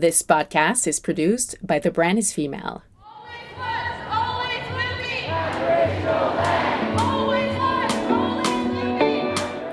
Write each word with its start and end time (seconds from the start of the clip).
This 0.00 0.22
podcast 0.22 0.86
is 0.86 1.00
produced 1.00 1.56
by 1.60 1.80
The 1.80 1.90
Brand 1.90 2.20
is 2.20 2.32
Female. 2.32 2.84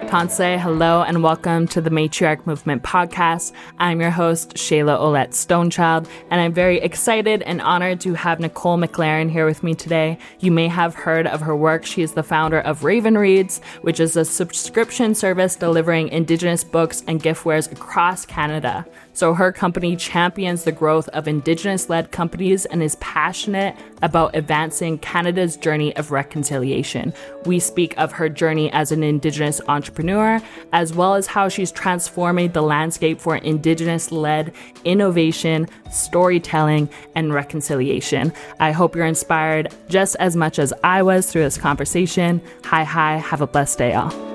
Tansei, 0.09 0.59
hello 0.59 1.03
and 1.03 1.21
welcome 1.21 1.67
to 1.67 1.79
the 1.79 1.91
Matriarch 1.91 2.47
Movement 2.47 2.81
podcast. 2.81 3.51
I'm 3.77 4.01
your 4.01 4.09
host, 4.09 4.55
Shayla 4.55 4.99
Oulette 4.99 5.31
Stonechild, 5.31 6.07
and 6.31 6.41
I'm 6.41 6.53
very 6.53 6.79
excited 6.79 7.43
and 7.43 7.61
honored 7.61 8.01
to 8.01 8.15
have 8.15 8.39
Nicole 8.39 8.79
McLaren 8.79 9.29
here 9.29 9.45
with 9.45 9.61
me 9.61 9.75
today. 9.75 10.17
You 10.39 10.51
may 10.51 10.69
have 10.69 10.95
heard 10.95 11.27
of 11.27 11.41
her 11.41 11.55
work. 11.55 11.85
She 11.85 12.01
is 12.01 12.13
the 12.13 12.23
founder 12.23 12.61
of 12.61 12.83
Raven 12.83 13.15
Reads, 13.15 13.61
which 13.81 13.99
is 13.99 14.17
a 14.17 14.25
subscription 14.25 15.13
service 15.13 15.55
delivering 15.55 16.07
Indigenous 16.07 16.63
books 16.63 17.03
and 17.07 17.21
giftwares 17.21 17.71
across 17.71 18.25
Canada. 18.25 18.87
So 19.15 19.33
her 19.33 19.53
company 19.53 19.95
champions 19.95 20.65
the 20.65 20.73
growth 20.73 21.07
of 21.09 21.27
Indigenous 21.27 21.89
led 21.89 22.11
companies 22.11 22.65
and 22.65 22.83
is 22.83 22.95
passionate 22.97 23.73
about 24.01 24.35
advancing 24.35 24.97
Canada's 24.99 25.55
journey 25.55 25.95
of 25.95 26.11
reconciliation. 26.11 27.13
We 27.45 27.59
speak 27.59 27.97
of 27.97 28.11
her 28.11 28.27
journey 28.27 28.69
as 28.73 28.91
an 28.91 29.03
Indigenous 29.03 29.61
entrepreneur, 29.69 30.41
as 30.73 30.93
well 30.93 31.15
as 31.15 31.27
how 31.27 31.47
she's 31.47 31.71
transforming 31.71 32.51
the 32.51 32.61
landscape 32.61 33.21
for 33.21 33.37
Indigenous 33.37 34.11
led 34.11 34.53
innovation, 34.83 35.67
storytelling, 35.91 36.89
and 37.15 37.33
reconciliation. 37.33 38.33
I 38.59 38.73
hope 38.73 38.97
you're 38.97 39.05
inspired 39.05 39.73
just 39.87 40.17
as 40.19 40.35
much 40.35 40.59
as 40.59 40.73
I 40.83 41.01
was 41.03 41.31
through 41.31 41.43
this 41.43 41.57
conversation. 41.57 42.41
Hi, 42.65 42.83
hi, 42.83 43.15
have 43.15 43.39
a 43.39 43.47
blessed 43.47 43.77
day, 43.77 43.93
all. 43.93 44.34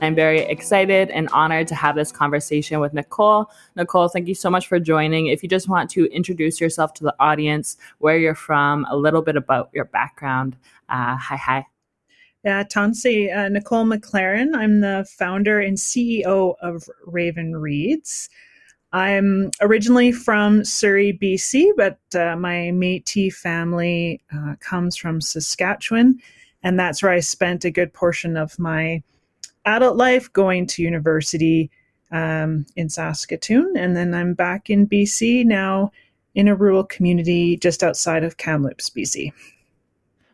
I'm 0.00 0.14
very 0.14 0.40
excited 0.40 1.10
and 1.10 1.28
honored 1.30 1.68
to 1.68 1.74
have 1.74 1.94
this 1.94 2.12
conversation 2.12 2.80
with 2.80 2.92
Nicole. 2.92 3.50
Nicole, 3.76 4.08
thank 4.08 4.28
you 4.28 4.34
so 4.34 4.50
much 4.50 4.66
for 4.66 4.78
joining. 4.78 5.28
If 5.28 5.42
you 5.42 5.48
just 5.48 5.68
want 5.68 5.88
to 5.90 6.06
introduce 6.06 6.60
yourself 6.60 6.94
to 6.94 7.04
the 7.04 7.14
audience, 7.20 7.76
where 7.98 8.18
you're 8.18 8.34
from, 8.34 8.86
a 8.90 8.96
little 8.96 9.22
bit 9.22 9.36
about 9.36 9.70
your 9.72 9.86
background. 9.86 10.56
Uh, 10.88 11.16
hi, 11.16 11.36
hi. 11.36 11.66
Yeah, 12.44 12.62
Tansei, 12.64 13.34
uh, 13.34 13.48
Nicole 13.48 13.86
McLaren. 13.86 14.54
I'm 14.54 14.80
the 14.80 15.06
founder 15.08 15.60
and 15.60 15.78
CEO 15.78 16.56
of 16.60 16.86
Raven 17.06 17.56
Reads. 17.56 18.28
I'm 18.92 19.50
originally 19.60 20.12
from 20.12 20.64
Surrey, 20.64 21.18
BC, 21.20 21.70
but 21.76 21.98
uh, 22.14 22.36
my 22.36 22.70
Métis 22.72 23.32
family 23.32 24.20
uh, 24.32 24.54
comes 24.60 24.96
from 24.96 25.20
Saskatchewan, 25.20 26.20
and 26.62 26.78
that's 26.78 27.02
where 27.02 27.10
I 27.10 27.20
spent 27.20 27.64
a 27.64 27.70
good 27.70 27.92
portion 27.92 28.36
of 28.36 28.56
my 28.58 29.02
adult 29.64 29.96
life, 29.96 30.32
going 30.32 30.66
to 30.68 30.82
university 30.82 31.70
um, 32.10 32.66
in 32.76 32.88
Saskatoon, 32.88 33.74
and 33.76 33.96
then 33.96 34.14
I'm 34.14 34.34
back 34.34 34.70
in 34.70 34.86
BC 34.86 35.44
now 35.44 35.90
in 36.34 36.48
a 36.48 36.54
rural 36.54 36.84
community 36.84 37.56
just 37.56 37.82
outside 37.82 38.24
of 38.24 38.36
Kamloops, 38.36 38.90
BC. 38.90 39.32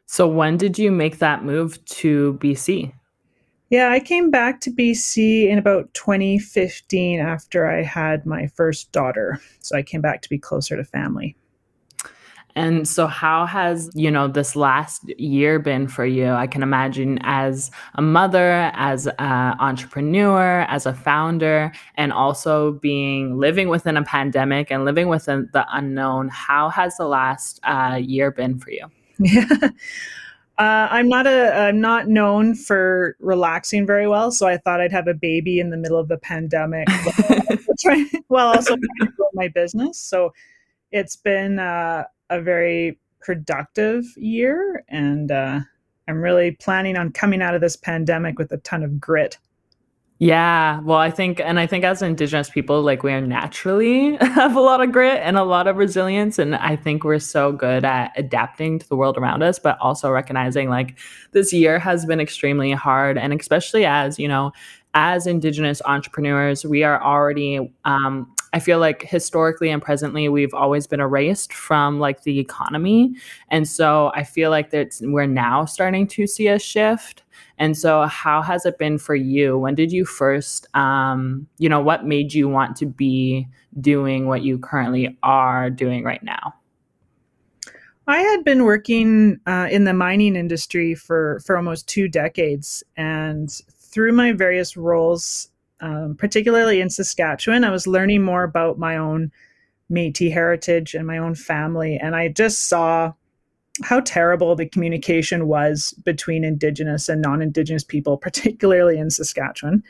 So, 0.06 0.26
when 0.26 0.56
did 0.56 0.78
you 0.78 0.90
make 0.90 1.18
that 1.18 1.44
move 1.44 1.82
to 1.86 2.38
BC? 2.40 2.92
Yeah, 3.70 3.90
I 3.90 4.00
came 4.00 4.30
back 4.30 4.60
to 4.62 4.70
BC 4.70 5.48
in 5.48 5.58
about 5.58 5.92
2015 5.94 7.20
after 7.20 7.70
I 7.70 7.82
had 7.82 8.26
my 8.26 8.48
first 8.48 8.90
daughter. 8.90 9.40
So, 9.60 9.76
I 9.76 9.82
came 9.82 10.00
back 10.00 10.22
to 10.22 10.28
be 10.28 10.38
closer 10.38 10.76
to 10.76 10.84
family. 10.84 11.36
And 12.56 12.86
so, 12.86 13.06
how 13.06 13.46
has, 13.46 13.90
you 13.94 14.10
know, 14.10 14.28
this 14.28 14.56
last 14.56 15.08
year 15.18 15.58
been 15.58 15.88
for 15.88 16.04
you? 16.04 16.30
I 16.30 16.46
can 16.46 16.62
imagine 16.62 17.18
as 17.22 17.70
a 17.94 18.02
mother, 18.02 18.70
as 18.74 19.06
an 19.06 19.56
entrepreneur, 19.60 20.62
as 20.68 20.86
a 20.86 20.94
founder, 20.94 21.72
and 21.96 22.12
also 22.12 22.72
being 22.72 23.38
living 23.38 23.68
within 23.68 23.96
a 23.96 24.02
pandemic 24.02 24.70
and 24.70 24.84
living 24.84 25.08
within 25.08 25.48
the 25.52 25.66
unknown. 25.72 26.28
How 26.28 26.68
has 26.70 26.96
the 26.96 27.06
last 27.06 27.60
uh, 27.64 27.98
year 28.00 28.30
been 28.30 28.58
for 28.58 28.70
you? 28.70 28.86
Yeah. 29.18 29.46
Uh, 30.58 30.86
I'm 30.90 31.08
not 31.08 31.26
a 31.26 31.54
I'm 31.54 31.80
not 31.80 32.08
known 32.08 32.54
for 32.54 33.16
relaxing 33.18 33.86
very 33.86 34.06
well, 34.06 34.30
so 34.30 34.46
I 34.46 34.58
thought 34.58 34.78
I'd 34.78 34.92
have 34.92 35.08
a 35.08 35.14
baby 35.14 35.58
in 35.58 35.70
the 35.70 35.78
middle 35.78 35.98
of 35.98 36.08
the 36.08 36.18
pandemic, 36.18 36.86
while 38.28 38.48
also 38.56 38.76
my 39.32 39.48
business. 39.48 39.98
So 39.98 40.34
it's 40.92 41.16
been 41.16 41.58
uh, 41.58 42.04
a 42.30 42.40
very 42.40 42.98
productive 43.20 44.04
year, 44.16 44.84
and 44.88 45.30
uh, 45.30 45.60
I'm 46.08 46.20
really 46.20 46.52
planning 46.52 46.96
on 46.96 47.12
coming 47.12 47.42
out 47.42 47.54
of 47.54 47.60
this 47.60 47.76
pandemic 47.76 48.38
with 48.38 48.52
a 48.52 48.58
ton 48.58 48.82
of 48.82 49.00
grit. 49.00 49.38
Yeah, 50.22 50.80
well, 50.80 50.98
I 50.98 51.10
think, 51.10 51.40
and 51.40 51.58
I 51.58 51.66
think 51.66 51.82
as 51.82 52.02
Indigenous 52.02 52.50
people, 52.50 52.82
like 52.82 53.02
we 53.02 53.10
are 53.10 53.22
naturally 53.22 54.16
have 54.20 54.54
a 54.54 54.60
lot 54.60 54.82
of 54.82 54.92
grit 54.92 55.18
and 55.22 55.38
a 55.38 55.44
lot 55.44 55.66
of 55.66 55.78
resilience. 55.78 56.38
And 56.38 56.54
I 56.56 56.76
think 56.76 57.04
we're 57.04 57.18
so 57.18 57.52
good 57.52 57.86
at 57.86 58.12
adapting 58.16 58.78
to 58.80 58.86
the 58.86 58.96
world 58.96 59.16
around 59.16 59.42
us, 59.42 59.58
but 59.58 59.78
also 59.80 60.10
recognizing 60.10 60.68
like 60.68 60.98
this 61.32 61.54
year 61.54 61.78
has 61.78 62.04
been 62.04 62.20
extremely 62.20 62.70
hard. 62.72 63.16
And 63.16 63.32
especially 63.32 63.86
as, 63.86 64.18
you 64.18 64.28
know, 64.28 64.52
as 64.92 65.26
Indigenous 65.26 65.80
entrepreneurs, 65.86 66.66
we 66.66 66.84
are 66.84 67.02
already 67.02 67.72
um, 67.86 68.30
I 68.52 68.58
feel 68.58 68.78
like 68.78 69.02
historically 69.02 69.70
and 69.70 69.80
presently 69.80 70.28
we've 70.28 70.54
always 70.54 70.86
been 70.86 71.00
erased 71.00 71.52
from 71.52 72.00
like 72.00 72.22
the 72.22 72.38
economy. 72.38 73.14
And 73.48 73.68
so 73.68 74.10
I 74.14 74.24
feel 74.24 74.50
like 74.50 74.70
that 74.70 74.98
we're 75.02 75.26
now 75.26 75.64
starting 75.64 76.06
to 76.08 76.26
see 76.26 76.48
a 76.48 76.58
shift. 76.58 77.22
And 77.58 77.76
so 77.76 78.06
how 78.06 78.42
has 78.42 78.66
it 78.66 78.78
been 78.78 78.98
for 78.98 79.14
you? 79.14 79.56
When 79.56 79.74
did 79.74 79.92
you 79.92 80.04
first 80.04 80.66
um, 80.74 81.46
you 81.58 81.68
know, 81.68 81.80
what 81.80 82.06
made 82.06 82.34
you 82.34 82.48
want 82.48 82.76
to 82.76 82.86
be 82.86 83.46
doing 83.80 84.26
what 84.26 84.42
you 84.42 84.58
currently 84.58 85.16
are 85.22 85.70
doing 85.70 86.02
right 86.02 86.22
now? 86.22 86.54
I 88.06 88.18
had 88.22 88.44
been 88.44 88.64
working 88.64 89.38
uh, 89.46 89.68
in 89.70 89.84
the 89.84 89.94
mining 89.94 90.34
industry 90.34 90.96
for 90.96 91.40
for 91.46 91.56
almost 91.56 91.86
two 91.86 92.08
decades, 92.08 92.82
and 92.96 93.48
through 93.78 94.12
my 94.12 94.32
various 94.32 94.76
roles 94.76 95.49
um, 95.80 96.16
particularly 96.16 96.80
in 96.80 96.90
Saskatchewan, 96.90 97.64
I 97.64 97.70
was 97.70 97.86
learning 97.86 98.22
more 98.22 98.42
about 98.42 98.78
my 98.78 98.96
own 98.96 99.30
Metis 99.88 100.32
heritage 100.32 100.94
and 100.94 101.06
my 101.06 101.18
own 101.18 101.34
family, 101.34 101.96
and 101.96 102.14
I 102.14 102.28
just 102.28 102.68
saw 102.68 103.12
how 103.82 104.00
terrible 104.00 104.54
the 104.54 104.68
communication 104.68 105.46
was 105.46 105.94
between 106.04 106.44
Indigenous 106.44 107.08
and 107.08 107.22
non-Indigenous 107.22 107.84
people, 107.84 108.16
particularly 108.16 108.98
in 108.98 109.10
Saskatchewan. 109.10 109.82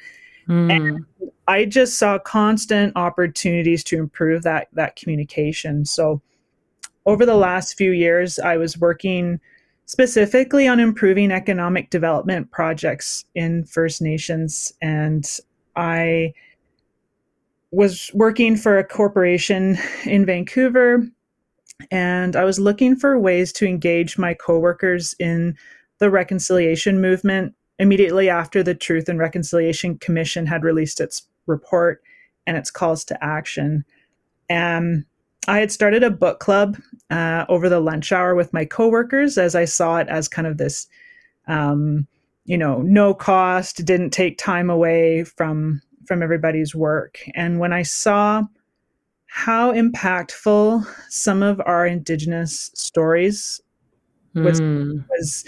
Mm. 0.49 0.71
And 0.71 1.07
I 1.49 1.65
just 1.65 1.99
saw 1.99 2.19
constant 2.19 2.93
opportunities 2.97 3.85
to 3.85 3.99
improve 3.99 4.43
that 4.43 4.69
that 4.73 4.97
communication. 4.97 5.85
So 5.85 6.23
over 7.07 7.27
the 7.27 7.37
last 7.37 7.77
few 7.77 7.93
years, 7.93 8.39
I 8.39 8.57
was 8.57 8.79
working 8.79 9.41
specifically 9.87 10.69
on 10.69 10.79
improving 10.79 11.33
economic 11.33 11.91
development 11.91 12.51
projects 12.53 13.25
in 13.35 13.65
First 13.65 14.01
Nations 14.01 14.73
and 14.81 15.29
I 15.81 16.35
was 17.71 18.11
working 18.13 18.57
for 18.57 18.79
a 18.79 18.85
corporation 18.85 19.79
in 20.05 20.27
Vancouver 20.27 21.07
and 21.91 22.37
I 22.37 22.45
was 22.45 22.61
looking 22.61 22.97
for 22.97 23.19
ways 23.19 23.53
to 23.55 23.67
engage 23.67 24.19
my 24.19 24.35
coworkers 24.35 25.15
in 25.19 25.57
the 25.99 26.11
reconciliation 26.11 27.01
movement 27.01 27.55
immediately 27.79 28.29
after 28.29 28.63
the 28.63 28.75
Truth 28.75 29.09
and 29.09 29.19
Reconciliation 29.19 29.97
Commission 29.99 30.45
had 30.45 30.65
released 30.65 31.01
its 31.01 31.23
report 31.47 32.03
and 32.47 32.59
its 32.59 32.71
calls 32.71 33.03
to 33.07 33.25
action. 33.25 33.85
And 34.51 35.07
I 35.49 35.61
had 35.61 35.73
started 35.73 36.03
a 36.03 36.11
book 36.11 36.41
club 36.41 36.77
uh, 37.09 37.47
over 37.49 37.71
the 37.71 37.81
lunch 37.81 38.13
hour 38.13 38.35
with 38.35 38.53
my 38.53 38.67
coworkers 38.67 39.39
as 39.39 39.55
I 39.55 39.65
saw 39.65 39.97
it 39.97 40.09
as 40.09 40.29
kind 40.29 40.47
of 40.47 40.59
this 40.59 40.87
um, 41.49 42.07
you 42.45 42.59
know 42.59 42.83
no 42.83 43.15
cost 43.15 43.85
didn't 43.85 44.11
take 44.11 44.39
time 44.39 44.71
away 44.71 45.25
from 45.25 45.81
from 46.07 46.23
everybody's 46.23 46.75
work 46.75 47.21
and 47.35 47.59
when 47.59 47.73
i 47.73 47.83
saw 47.83 48.43
how 49.27 49.73
impactful 49.73 50.85
some 51.09 51.43
of 51.43 51.61
our 51.65 51.87
indigenous 51.87 52.71
stories 52.75 53.61
was 54.35 54.61
mm. 54.61 55.05
was 55.11 55.45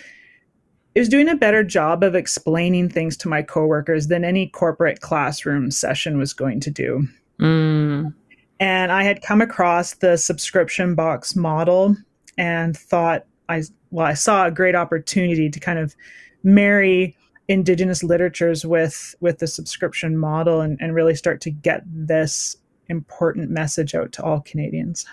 it 0.95 1.01
was 1.01 1.09
doing 1.09 1.29
a 1.29 1.37
better 1.37 1.65
job 1.65 2.03
of 2.03 2.15
explaining 2.15 2.89
things 2.89 3.17
to 3.19 3.29
my 3.29 3.43
coworkers 3.43 4.09
than 4.09 4.25
any 4.25 4.49
corporate 4.49 5.01
classroom 5.01 5.71
session 5.71 6.19
was 6.19 6.35
going 6.35 6.61
to 6.61 6.71
do. 6.71 7.07
Mm. 7.41 8.13
And 8.61 8.93
I 8.93 9.03
had 9.03 9.23
come 9.23 9.41
across 9.41 9.95
the 9.95 10.19
subscription 10.19 10.95
box 10.95 11.35
model 11.35 11.97
and 12.37 12.77
thought 12.77 13.25
I 13.49 13.63
well 13.91 14.07
I 14.07 14.15
saw 14.15 14.47
a 14.47 14.51
great 14.51 14.75
opportunity 14.75 15.51
to 15.51 15.61
kind 15.61 15.79
of 15.79 15.95
marry 16.43 17.17
indigenous 17.49 18.03
literatures 18.03 18.65
with 18.65 19.15
with 19.21 19.39
the 19.39 19.47
subscription 19.47 20.17
model 20.17 20.61
and, 20.61 20.79
and 20.81 20.95
really 20.95 21.15
start 21.15 21.41
to 21.43 21.51
get 21.51 21.83
this 21.87 22.57
important 22.89 23.51
message 23.51 23.95
out 23.95 24.13
to 24.13 24.23
all 24.23 24.41
Canadians. 24.41 25.07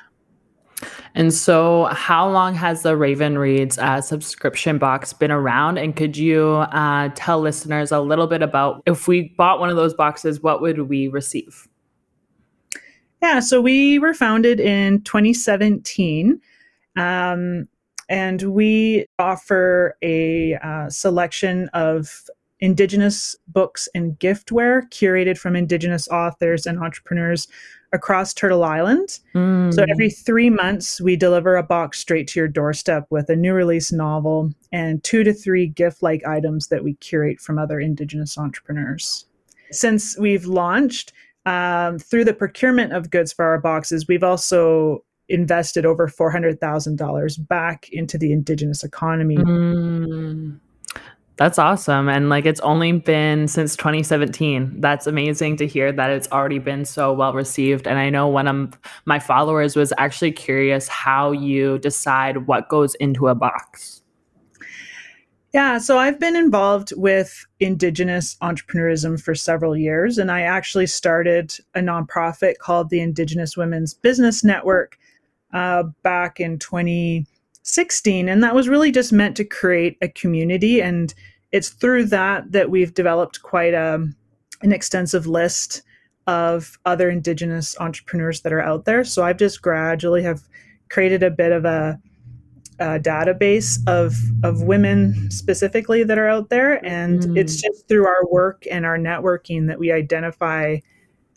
And 1.15 1.33
so, 1.33 1.85
how 1.85 2.29
long 2.29 2.53
has 2.55 2.83
the 2.83 2.95
Raven 2.95 3.37
Reads 3.37 3.77
uh, 3.77 4.01
subscription 4.01 4.77
box 4.77 5.11
been 5.11 5.31
around? 5.31 5.77
And 5.77 5.95
could 5.95 6.15
you 6.15 6.47
uh, 6.71 7.09
tell 7.15 7.41
listeners 7.41 7.91
a 7.91 7.99
little 7.99 8.27
bit 8.27 8.41
about 8.41 8.83
if 8.85 9.07
we 9.07 9.33
bought 9.37 9.59
one 9.59 9.69
of 9.69 9.75
those 9.75 9.93
boxes, 9.93 10.41
what 10.41 10.61
would 10.61 10.87
we 10.87 11.07
receive? 11.07 11.67
Yeah, 13.21 13.41
so 13.41 13.59
we 13.59 13.99
were 13.99 14.13
founded 14.13 14.61
in 14.61 15.01
2017. 15.01 16.39
Um, 16.95 17.67
and 18.09 18.41
we 18.41 19.05
offer 19.19 19.95
a 20.01 20.55
uh, 20.55 20.89
selection 20.89 21.69
of 21.73 22.25
Indigenous 22.59 23.37
books 23.47 23.87
and 23.95 24.19
giftware 24.19 24.81
curated 24.89 25.37
from 25.37 25.55
Indigenous 25.55 26.07
authors 26.09 26.65
and 26.65 26.79
entrepreneurs 26.79 27.47
across 27.93 28.33
Turtle 28.33 28.63
Island. 28.63 29.19
Mm. 29.33 29.73
So 29.73 29.85
every 29.89 30.09
three 30.09 30.49
months, 30.49 30.99
we 30.99 31.15
deliver 31.15 31.55
a 31.55 31.63
box 31.63 31.99
straight 31.99 32.27
to 32.29 32.39
your 32.39 32.47
doorstep 32.47 33.07
with 33.09 33.29
a 33.29 33.35
new 33.35 33.53
release 33.53 33.91
novel 33.91 34.51
and 34.71 35.03
two 35.03 35.23
to 35.23 35.33
three 35.33 35.67
gift 35.67 36.03
like 36.03 36.25
items 36.25 36.67
that 36.67 36.83
we 36.83 36.95
curate 36.95 37.39
from 37.39 37.57
other 37.57 37.79
Indigenous 37.79 38.37
entrepreneurs. 38.37 39.25
Since 39.71 40.17
we've 40.17 40.45
launched, 40.45 41.13
um, 41.45 41.97
through 41.97 42.25
the 42.25 42.33
procurement 42.33 42.93
of 42.93 43.09
goods 43.09 43.31
for 43.31 43.45
our 43.45 43.59
boxes, 43.59 44.07
we've 44.07 44.23
also 44.23 45.03
invested 45.29 45.85
over 45.85 46.07
$400,000 46.07 47.47
back 47.47 47.89
into 47.91 48.17
the 48.17 48.31
Indigenous 48.31 48.83
economy. 48.83 49.37
Mm. 49.37 50.59
That's 51.39 51.57
awesome. 51.57 52.09
And 52.09 52.27
like 52.27 52.45
it's 52.45 52.59
only 52.59 52.91
been 52.91 53.47
since 53.47 53.77
2017. 53.77 54.81
That's 54.81 55.07
amazing 55.07 55.55
to 55.57 55.67
hear 55.67 55.93
that 55.93 56.09
it's 56.09 56.29
already 56.33 56.59
been 56.59 56.83
so 56.83 57.13
well 57.13 57.31
received. 57.31 57.87
And 57.87 57.97
I 57.97 58.09
know 58.09 58.27
one 58.27 58.49
of 58.49 58.77
my 59.05 59.19
followers 59.19 59.77
was 59.77 59.93
actually 59.97 60.33
curious 60.33 60.89
how 60.89 61.31
you 61.31 61.77
decide 61.77 62.47
what 62.47 62.67
goes 62.67 62.93
into 62.95 63.29
a 63.29 63.35
box. 63.35 64.01
Yeah, 65.53 65.77
so 65.79 65.97
I've 65.97 66.19
been 66.19 66.35
involved 66.35 66.91
with 66.95 67.45
Indigenous 67.59 68.35
entrepreneurism 68.41 69.19
for 69.19 69.33
several 69.33 69.75
years, 69.75 70.19
and 70.19 70.29
I 70.29 70.41
actually 70.41 70.85
started 70.85 71.55
a 71.73 71.79
nonprofit 71.79 72.59
called 72.59 72.91
the 72.91 72.99
Indigenous 72.99 73.57
Women's 73.57 73.95
Business 73.95 74.43
Network 74.43 74.99
uh, 75.53 75.83
back 76.03 76.39
in 76.39 76.59
2016. 76.59 78.29
And 78.29 78.43
that 78.43 78.55
was 78.55 78.67
really 78.67 78.91
just 78.91 79.11
meant 79.11 79.37
to 79.37 79.43
create 79.43 79.97
a 80.01 80.07
community 80.07 80.81
and 80.81 81.13
it's 81.51 81.69
through 81.69 82.05
that 82.05 82.51
that 82.51 82.69
we've 82.69 82.93
developed 82.93 83.41
quite 83.41 83.73
a, 83.73 83.95
um, 83.95 84.15
an 84.61 84.71
extensive 84.71 85.25
list 85.25 85.83
of 86.27 86.77
other 86.85 87.09
indigenous 87.09 87.79
entrepreneurs 87.79 88.41
that 88.41 88.53
are 88.53 88.61
out 88.61 88.85
there 88.85 89.03
so 89.03 89.23
i've 89.23 89.37
just 89.37 89.61
gradually 89.61 90.21
have 90.21 90.41
created 90.89 91.23
a 91.23 91.31
bit 91.31 91.51
of 91.51 91.65
a, 91.65 91.99
a 92.79 92.99
database 92.99 93.79
of 93.87 94.15
of 94.43 94.63
women 94.63 95.31
specifically 95.31 96.03
that 96.03 96.17
are 96.17 96.27
out 96.27 96.49
there 96.49 96.83
and 96.85 97.21
mm. 97.21 97.37
it's 97.37 97.61
just 97.61 97.87
through 97.87 98.05
our 98.05 98.25
work 98.29 98.65
and 98.69 98.85
our 98.85 98.97
networking 98.97 99.67
that 99.67 99.79
we 99.79 99.91
identify 99.91 100.77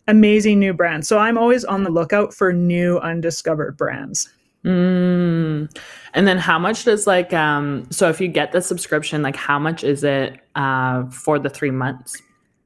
amazing 0.08 0.58
new 0.58 0.72
brands 0.72 1.06
so 1.08 1.19
i'm 1.19 1.38
always 1.38 1.64
on 1.64 1.84
the 1.84 1.90
lookout 1.90 2.34
for 2.34 2.52
new 2.52 2.99
undiscovered 2.99 3.76
brands 3.76 4.28
Mm. 4.64 5.76
And 6.14 6.28
then 6.28 6.38
how 6.38 6.58
much 6.58 6.84
does 6.84 7.06
like 7.06 7.32
um 7.32 7.87
so 7.90 8.08
if 8.08 8.20
you 8.20 8.28
get 8.28 8.52
the 8.52 8.62
subscription, 8.62 9.22
like 9.22 9.37
how 9.37 9.58
much 9.58 9.82
is 9.82 10.04
it 10.04 10.40
uh 10.54 11.04
for 11.06 11.38
the 11.38 11.50
three 11.50 11.70
months? 11.70 12.20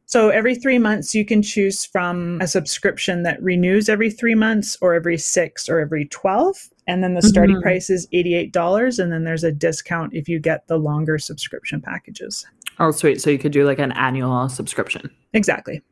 So 0.09 0.29
every 0.29 0.55
three 0.55 0.79
months 0.79 1.15
you 1.15 1.25
can 1.25 1.43
choose 1.43 1.85
from 1.85 2.41
a 2.41 2.47
subscription 2.47 3.25
that 3.25 3.43
renews 3.43 3.89
every 3.89 4.11
three 4.11 4.37
months 4.37 4.79
or 4.81 4.95
every 4.95 5.19
six 5.19 5.69
or 5.69 5.81
every 5.81 6.05
12. 6.07 6.57
And 6.87 7.03
then 7.03 7.15
the 7.15 7.23
starting 7.23 7.57
mm-hmm. 7.57 7.63
price 7.63 7.91
is 7.91 8.07
$88. 8.15 9.01
And 9.01 9.11
then 9.11 9.25
there's 9.25 9.43
a 9.43 9.51
discount 9.51 10.15
if 10.15 10.29
you 10.29 10.39
get 10.39 10.69
the 10.69 10.79
longer 10.79 11.19
subscription 11.19 11.81
packages. 11.81 12.47
Oh, 12.79 12.93
sweet. 12.93 13.21
So 13.21 13.31
you 13.31 13.39
could 13.39 13.51
do 13.51 13.65
like 13.67 13.81
an 13.81 13.91
annual 13.93 14.49
subscription. 14.49 15.11
Exactly. 15.33 15.83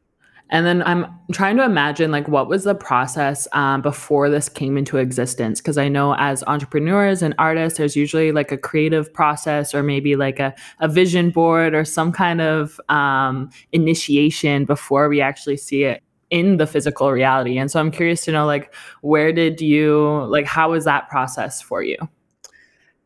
And 0.50 0.66
then 0.66 0.82
I'm 0.82 1.06
trying 1.32 1.56
to 1.56 1.64
imagine 1.64 2.10
like 2.10 2.28
what 2.28 2.48
was 2.48 2.64
the 2.64 2.74
process 2.74 3.48
um, 3.52 3.80
before 3.80 4.28
this 4.28 4.48
came 4.48 4.76
into 4.76 4.98
existence? 4.98 5.60
Because 5.60 5.78
I 5.78 5.88
know 5.88 6.14
as 6.16 6.44
entrepreneurs 6.44 7.22
and 7.22 7.34
artists, 7.38 7.78
there's 7.78 7.96
usually 7.96 8.30
like 8.30 8.52
a 8.52 8.58
creative 8.58 9.12
process 9.12 9.74
or 9.74 9.82
maybe 9.82 10.16
like 10.16 10.38
a, 10.38 10.54
a 10.80 10.88
vision 10.88 11.30
board 11.30 11.74
or 11.74 11.84
some 11.84 12.12
kind 12.12 12.40
of 12.40 12.78
um, 12.88 13.50
initiation 13.72 14.64
before 14.64 15.08
we 15.08 15.20
actually 15.20 15.56
see 15.56 15.84
it 15.84 16.02
in 16.30 16.58
the 16.58 16.66
physical 16.66 17.10
reality. 17.10 17.56
And 17.58 17.70
so 17.70 17.80
I'm 17.80 17.90
curious 17.90 18.24
to 18.24 18.32
know 18.32 18.44
like 18.44 18.74
where 19.00 19.32
did 19.32 19.60
you 19.60 20.24
like 20.28 20.46
how 20.46 20.72
was 20.72 20.84
that 20.84 21.08
process 21.08 21.62
for 21.62 21.82
you? 21.82 21.96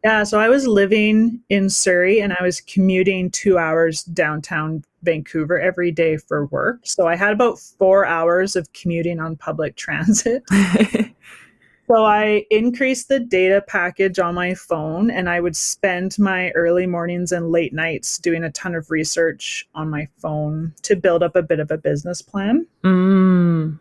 Yeah, 0.04 0.22
so 0.22 0.38
I 0.38 0.48
was 0.48 0.66
living 0.66 1.40
in 1.48 1.68
Surrey 1.70 2.20
and 2.20 2.32
I 2.32 2.42
was 2.42 2.60
commuting 2.60 3.30
two 3.30 3.58
hours 3.58 4.04
downtown 4.04 4.84
Vancouver 5.02 5.58
every 5.58 5.90
day 5.90 6.16
for 6.16 6.46
work. 6.46 6.80
So 6.84 7.06
I 7.06 7.16
had 7.16 7.32
about 7.32 7.58
four 7.58 8.04
hours 8.04 8.56
of 8.56 8.72
commuting 8.72 9.20
on 9.20 9.36
public 9.36 9.76
transit. 9.76 10.42
so 11.88 12.04
I 12.04 12.44
increased 12.50 13.08
the 13.08 13.20
data 13.20 13.62
package 13.66 14.18
on 14.18 14.34
my 14.34 14.54
phone 14.54 15.10
and 15.10 15.28
I 15.28 15.40
would 15.40 15.56
spend 15.56 16.18
my 16.18 16.50
early 16.50 16.86
mornings 16.86 17.32
and 17.32 17.50
late 17.50 17.72
nights 17.72 18.18
doing 18.18 18.44
a 18.44 18.52
ton 18.52 18.74
of 18.74 18.90
research 18.90 19.68
on 19.74 19.88
my 19.88 20.08
phone 20.18 20.74
to 20.82 20.96
build 20.96 21.22
up 21.22 21.36
a 21.36 21.42
bit 21.42 21.60
of 21.60 21.70
a 21.70 21.78
business 21.78 22.22
plan. 22.22 22.66
Mm. 22.84 23.78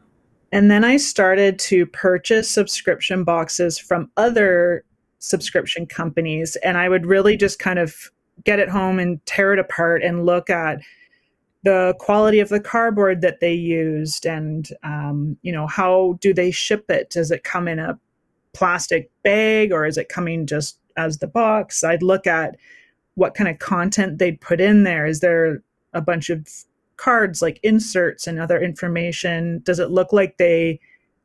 And 0.51 0.71
then 0.71 0.85
I 0.85 0.97
started 0.97 1.59
to 1.59 1.85
purchase 1.87 2.49
subscription 2.49 3.23
boxes 3.23 3.77
from 3.77 4.09
other 4.15 4.83
subscription 5.19 5.85
companies 5.85 6.55
and 6.57 6.77
i 6.77 6.87
would 6.87 7.05
really 7.05 7.35
just 7.35 7.59
kind 7.59 7.79
of 7.79 8.11
get 8.43 8.59
it 8.59 8.69
home 8.69 8.99
and 8.99 9.25
tear 9.25 9.53
it 9.53 9.59
apart 9.59 10.03
and 10.03 10.25
look 10.25 10.49
at 10.49 10.79
the 11.63 11.95
quality 11.99 12.39
of 12.39 12.49
the 12.49 12.59
cardboard 12.59 13.21
that 13.21 13.39
they 13.39 13.53
used 13.53 14.25
and 14.25 14.69
um, 14.83 15.37
you 15.41 15.51
know 15.51 15.67
how 15.67 16.17
do 16.21 16.33
they 16.33 16.51
ship 16.51 16.89
it? 16.89 17.09
Does 17.09 17.31
it 17.31 17.43
come 17.43 17.67
in 17.67 17.79
a 17.79 17.99
plastic 18.53 19.11
bag 19.23 19.71
or 19.71 19.85
is 19.85 19.97
it 19.97 20.09
coming 20.09 20.45
just 20.45 20.79
as 20.95 21.17
the 21.17 21.27
box? 21.27 21.83
I'd 21.83 22.03
look 22.03 22.27
at 22.27 22.57
what 23.15 23.33
kind 23.33 23.49
of 23.49 23.59
content 23.59 24.19
they'd 24.19 24.41
put 24.41 24.61
in 24.61 24.83
there. 24.83 25.05
Is 25.05 25.19
there 25.19 25.63
a 25.93 26.01
bunch 26.01 26.29
of 26.29 26.47
cards 26.97 27.41
like 27.41 27.59
inserts 27.63 28.27
and 28.27 28.39
other 28.39 28.59
information? 28.59 29.61
Does 29.63 29.79
it 29.79 29.91
look 29.91 30.13
like 30.13 30.37
they 30.37 30.79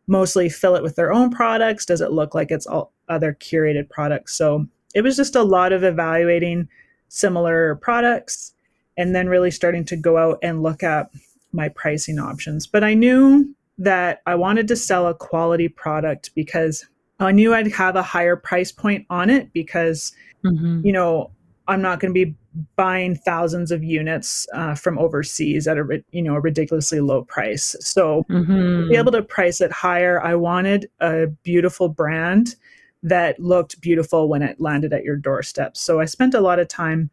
mostly 0.06 0.48
fill 0.48 0.74
it 0.74 0.82
with 0.82 0.96
their 0.96 1.12
own 1.12 1.30
products? 1.30 1.86
Does 1.86 2.00
it 2.00 2.12
look 2.12 2.34
like 2.34 2.50
it's 2.50 2.66
all 2.66 2.92
other 3.12 3.34
curated 3.34 3.88
products. 3.90 4.34
So 4.34 4.66
it 4.94 5.02
was 5.02 5.16
just 5.16 5.36
a 5.36 5.42
lot 5.42 5.72
of 5.72 5.84
evaluating 5.84 6.68
similar 7.08 7.76
products 7.76 8.54
and 9.02 9.16
then 9.16 9.28
really 9.28 9.50
starting 9.50 9.84
to 9.84 9.96
go 9.96 10.16
out 10.16 10.38
and 10.44 10.62
look 10.62 10.84
at 10.84 11.10
my 11.52 11.68
pricing 11.70 12.20
options. 12.20 12.68
But 12.68 12.84
I 12.84 12.94
knew 12.94 13.52
that 13.78 14.22
I 14.26 14.36
wanted 14.36 14.68
to 14.68 14.76
sell 14.76 15.08
a 15.08 15.14
quality 15.14 15.68
product 15.68 16.30
because 16.36 16.86
I 17.18 17.32
knew 17.32 17.52
I'd 17.52 17.72
have 17.72 17.96
a 17.96 18.02
higher 18.02 18.36
price 18.36 18.70
point 18.70 19.04
on 19.10 19.28
it 19.28 19.52
because, 19.52 20.12
mm-hmm. 20.44 20.86
you 20.86 20.92
know, 20.92 21.32
I'm 21.66 21.82
not 21.82 21.98
going 21.98 22.14
to 22.14 22.26
be 22.26 22.36
buying 22.76 23.16
thousands 23.16 23.72
of 23.72 23.82
units 23.82 24.46
uh, 24.54 24.76
from 24.76 24.98
overseas 24.98 25.66
at 25.66 25.78
a 25.78 26.04
you 26.12 26.22
know 26.22 26.36
a 26.36 26.40
ridiculously 26.40 27.00
low 27.00 27.24
price. 27.24 27.74
So 27.80 28.24
mm-hmm. 28.30 28.52
to 28.52 28.88
be 28.88 28.96
able 28.96 29.12
to 29.12 29.22
price 29.22 29.60
it 29.60 29.72
higher, 29.72 30.22
I 30.22 30.36
wanted 30.36 30.88
a 31.00 31.26
beautiful 31.42 31.88
brand 31.88 32.54
that 33.02 33.40
looked 33.40 33.80
beautiful 33.80 34.28
when 34.28 34.42
it 34.42 34.60
landed 34.60 34.92
at 34.92 35.02
your 35.02 35.16
doorstep. 35.16 35.76
So 35.76 35.98
I 35.98 36.04
spent 36.04 36.34
a 36.34 36.40
lot 36.40 36.60
of 36.60 36.68
time 36.68 37.10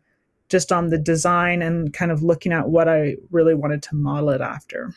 just 0.50 0.72
on 0.72 0.90
the 0.90 0.98
design 0.98 1.62
and 1.62 1.94
kind 1.94 2.12
of 2.12 2.24
looking 2.24 2.52
at 2.52 2.70
what 2.70 2.88
I 2.88 3.16
really 3.32 3.56
wanted 3.56 3.84
to 3.84 3.96
model 3.96 4.30
it 4.32 4.42
after. 4.42 4.94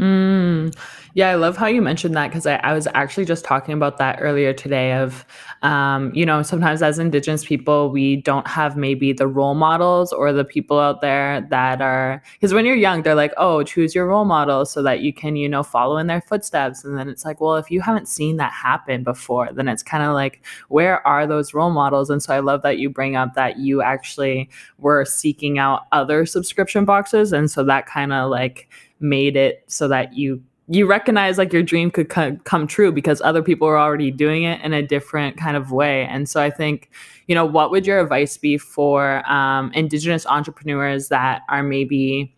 Mm. 0.00 0.74
Yeah, 1.12 1.28
I 1.28 1.34
love 1.34 1.58
how 1.58 1.66
you 1.66 1.82
mentioned 1.82 2.14
that 2.14 2.28
because 2.28 2.46
I, 2.46 2.54
I, 2.56 2.72
was 2.72 2.88
actually 2.94 3.26
just 3.26 3.44
talking 3.44 3.74
about 3.74 3.98
that 3.98 4.18
earlier 4.20 4.54
today. 4.54 4.94
Of, 4.94 5.26
um, 5.60 6.10
you 6.14 6.24
know, 6.24 6.40
sometimes 6.40 6.80
as 6.80 6.98
Indigenous 6.98 7.44
people, 7.44 7.90
we 7.90 8.16
don't 8.16 8.46
have 8.46 8.78
maybe 8.78 9.12
the 9.12 9.26
role 9.26 9.54
models 9.54 10.10
or 10.12 10.32
the 10.32 10.44
people 10.44 10.78
out 10.78 11.02
there 11.02 11.46
that 11.50 11.82
are, 11.82 12.22
because 12.32 12.54
when 12.54 12.64
you're 12.64 12.76
young, 12.76 13.02
they're 13.02 13.14
like, 13.14 13.34
oh, 13.36 13.62
choose 13.62 13.94
your 13.94 14.06
role 14.06 14.24
model 14.24 14.64
so 14.64 14.82
that 14.84 15.00
you 15.00 15.12
can, 15.12 15.36
you 15.36 15.50
know, 15.50 15.62
follow 15.62 15.98
in 15.98 16.06
their 16.06 16.22
footsteps. 16.22 16.82
And 16.82 16.96
then 16.96 17.08
it's 17.10 17.26
like, 17.26 17.40
well, 17.40 17.56
if 17.56 17.70
you 17.70 17.82
haven't 17.82 18.08
seen 18.08 18.38
that 18.38 18.52
happen 18.52 19.04
before, 19.04 19.50
then 19.52 19.68
it's 19.68 19.82
kind 19.82 20.04
of 20.04 20.14
like, 20.14 20.42
where 20.68 21.06
are 21.06 21.26
those 21.26 21.52
role 21.52 21.72
models? 21.72 22.08
And 22.08 22.22
so 22.22 22.34
I 22.34 22.38
love 22.40 22.62
that 22.62 22.78
you 22.78 22.88
bring 22.88 23.16
up 23.16 23.34
that 23.34 23.58
you 23.58 23.82
actually 23.82 24.48
were 24.78 25.04
seeking 25.04 25.58
out 25.58 25.82
other 25.92 26.24
subscription 26.24 26.86
boxes. 26.86 27.32
And 27.32 27.50
so 27.50 27.64
that 27.64 27.84
kind 27.84 28.14
of 28.14 28.30
like, 28.30 28.68
made 29.00 29.36
it 29.36 29.64
so 29.66 29.88
that 29.88 30.14
you 30.14 30.42
you 30.68 30.86
recognize 30.86 31.36
like 31.36 31.52
your 31.52 31.64
dream 31.64 31.90
could 31.90 32.08
co- 32.08 32.36
come 32.44 32.66
true 32.66 32.92
because 32.92 33.20
other 33.22 33.42
people 33.42 33.66
are 33.66 33.78
already 33.78 34.10
doing 34.12 34.44
it 34.44 34.60
in 34.62 34.72
a 34.72 34.82
different 34.82 35.36
kind 35.36 35.56
of 35.56 35.72
way 35.72 36.04
and 36.06 36.28
so 36.28 36.40
i 36.40 36.50
think 36.50 36.90
you 37.26 37.34
know 37.34 37.44
what 37.44 37.70
would 37.70 37.86
your 37.86 38.00
advice 38.00 38.36
be 38.36 38.56
for 38.56 39.28
um, 39.30 39.72
indigenous 39.72 40.26
entrepreneurs 40.26 41.08
that 41.08 41.42
are 41.48 41.62
maybe 41.62 42.34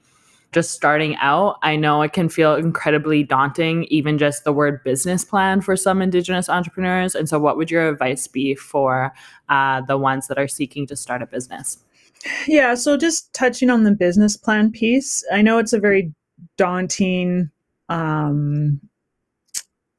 just 0.52 0.72
starting 0.72 1.16
out, 1.16 1.58
I 1.62 1.76
know 1.76 2.02
it 2.02 2.12
can 2.12 2.28
feel 2.28 2.54
incredibly 2.54 3.24
daunting, 3.24 3.84
even 3.84 4.18
just 4.18 4.44
the 4.44 4.52
word 4.52 4.84
business 4.84 5.24
plan 5.24 5.62
for 5.62 5.76
some 5.76 6.02
Indigenous 6.02 6.48
entrepreneurs. 6.48 7.14
And 7.14 7.28
so, 7.28 7.38
what 7.38 7.56
would 7.56 7.70
your 7.70 7.88
advice 7.88 8.26
be 8.26 8.54
for 8.54 9.14
uh, 9.48 9.80
the 9.80 9.96
ones 9.96 10.28
that 10.28 10.38
are 10.38 10.48
seeking 10.48 10.86
to 10.88 10.96
start 10.96 11.22
a 11.22 11.26
business? 11.26 11.78
Yeah, 12.46 12.74
so 12.74 12.96
just 12.96 13.32
touching 13.32 13.70
on 13.70 13.82
the 13.82 13.92
business 13.92 14.36
plan 14.36 14.70
piece, 14.70 15.24
I 15.32 15.42
know 15.42 15.58
it's 15.58 15.72
a 15.72 15.80
very 15.80 16.12
daunting 16.56 17.50
um, 17.88 18.80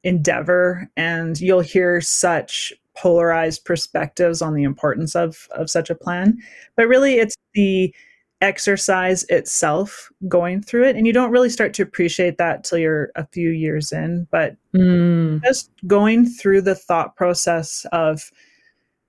endeavor, 0.02 0.90
and 0.96 1.40
you'll 1.40 1.60
hear 1.60 2.00
such 2.00 2.72
polarized 2.96 3.64
perspectives 3.64 4.40
on 4.40 4.54
the 4.54 4.62
importance 4.62 5.16
of 5.16 5.48
of 5.52 5.70
such 5.70 5.90
a 5.90 5.94
plan. 5.94 6.38
But 6.76 6.88
really, 6.88 7.14
it's 7.14 7.36
the 7.54 7.94
exercise 8.40 9.24
itself 9.24 10.10
going 10.28 10.60
through 10.60 10.84
it 10.86 10.96
and 10.96 11.06
you 11.06 11.14
don't 11.14 11.30
really 11.30 11.48
start 11.48 11.72
to 11.72 11.82
appreciate 11.82 12.36
that 12.36 12.62
till 12.62 12.76
you're 12.76 13.10
a 13.14 13.26
few 13.28 13.48
years 13.48 13.90
in 13.90 14.26
but 14.30 14.54
mm. 14.74 15.42
just 15.42 15.70
going 15.86 16.26
through 16.26 16.60
the 16.60 16.74
thought 16.74 17.16
process 17.16 17.86
of 17.92 18.30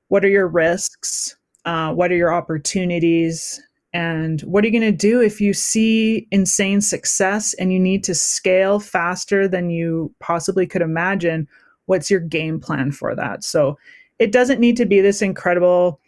what 0.07 0.23
are 0.23 0.29
your 0.29 0.47
risks 0.47 1.35
uh, 1.65 1.91
what 1.91 2.11
are 2.11 2.15
your 2.15 2.33
opportunities 2.33 3.61
and 3.95 4.41
what 4.41 4.61
are 4.61 4.67
you 4.67 4.77
going 4.77 4.91
to 4.91 5.07
do 5.07 5.21
if 5.21 5.39
you 5.39 5.53
see 5.53 6.27
insane 6.29 6.81
success 6.81 7.53
and 7.53 7.71
you 7.71 7.79
need 7.79 8.03
to 8.03 8.13
scale 8.13 8.77
faster 8.77 9.47
than 9.47 9.69
you 9.69 10.13
possibly 10.19 10.67
could 10.67 10.81
imagine? 10.81 11.47
What's 11.85 12.11
your 12.11 12.19
game 12.19 12.59
plan 12.59 12.91
for 12.91 13.15
that? 13.15 13.45
So 13.45 13.79
it 14.19 14.33
doesn't 14.33 14.59
need 14.59 14.75
to 14.75 14.85
be 14.85 14.99
this 14.99 15.21
incredible 15.21 16.01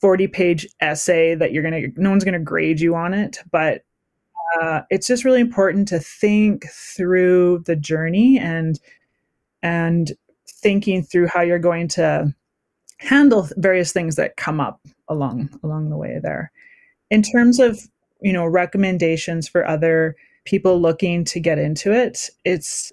40 0.00 0.26
page 0.26 0.66
essay 0.80 1.36
that 1.36 1.52
you're 1.52 1.62
going 1.62 1.92
to, 1.92 2.02
no 2.02 2.10
one's 2.10 2.24
going 2.24 2.32
to 2.32 2.40
grade 2.40 2.80
you 2.80 2.96
on 2.96 3.14
it, 3.14 3.38
but 3.52 3.84
uh, 4.60 4.80
it's 4.90 5.06
just 5.06 5.24
really 5.24 5.40
important 5.40 5.86
to 5.86 6.00
think 6.00 6.68
through 6.68 7.62
the 7.64 7.76
journey 7.76 8.40
and, 8.40 8.80
and 9.62 10.14
thinking 10.48 11.04
through 11.04 11.28
how 11.28 11.42
you're 11.42 11.60
going 11.60 11.86
to 11.86 12.34
handle 12.96 13.48
various 13.56 13.92
things 13.92 14.16
that 14.16 14.36
come 14.36 14.60
up 14.60 14.80
along 15.06 15.48
along 15.62 15.90
the 15.90 15.96
way 15.96 16.18
there 16.20 16.50
in 17.10 17.22
terms 17.22 17.58
of 17.58 17.78
you 18.20 18.32
know 18.32 18.46
recommendations 18.46 19.48
for 19.48 19.66
other 19.66 20.16
people 20.44 20.80
looking 20.80 21.24
to 21.24 21.40
get 21.40 21.58
into 21.58 21.92
it 21.92 22.30
it's 22.44 22.92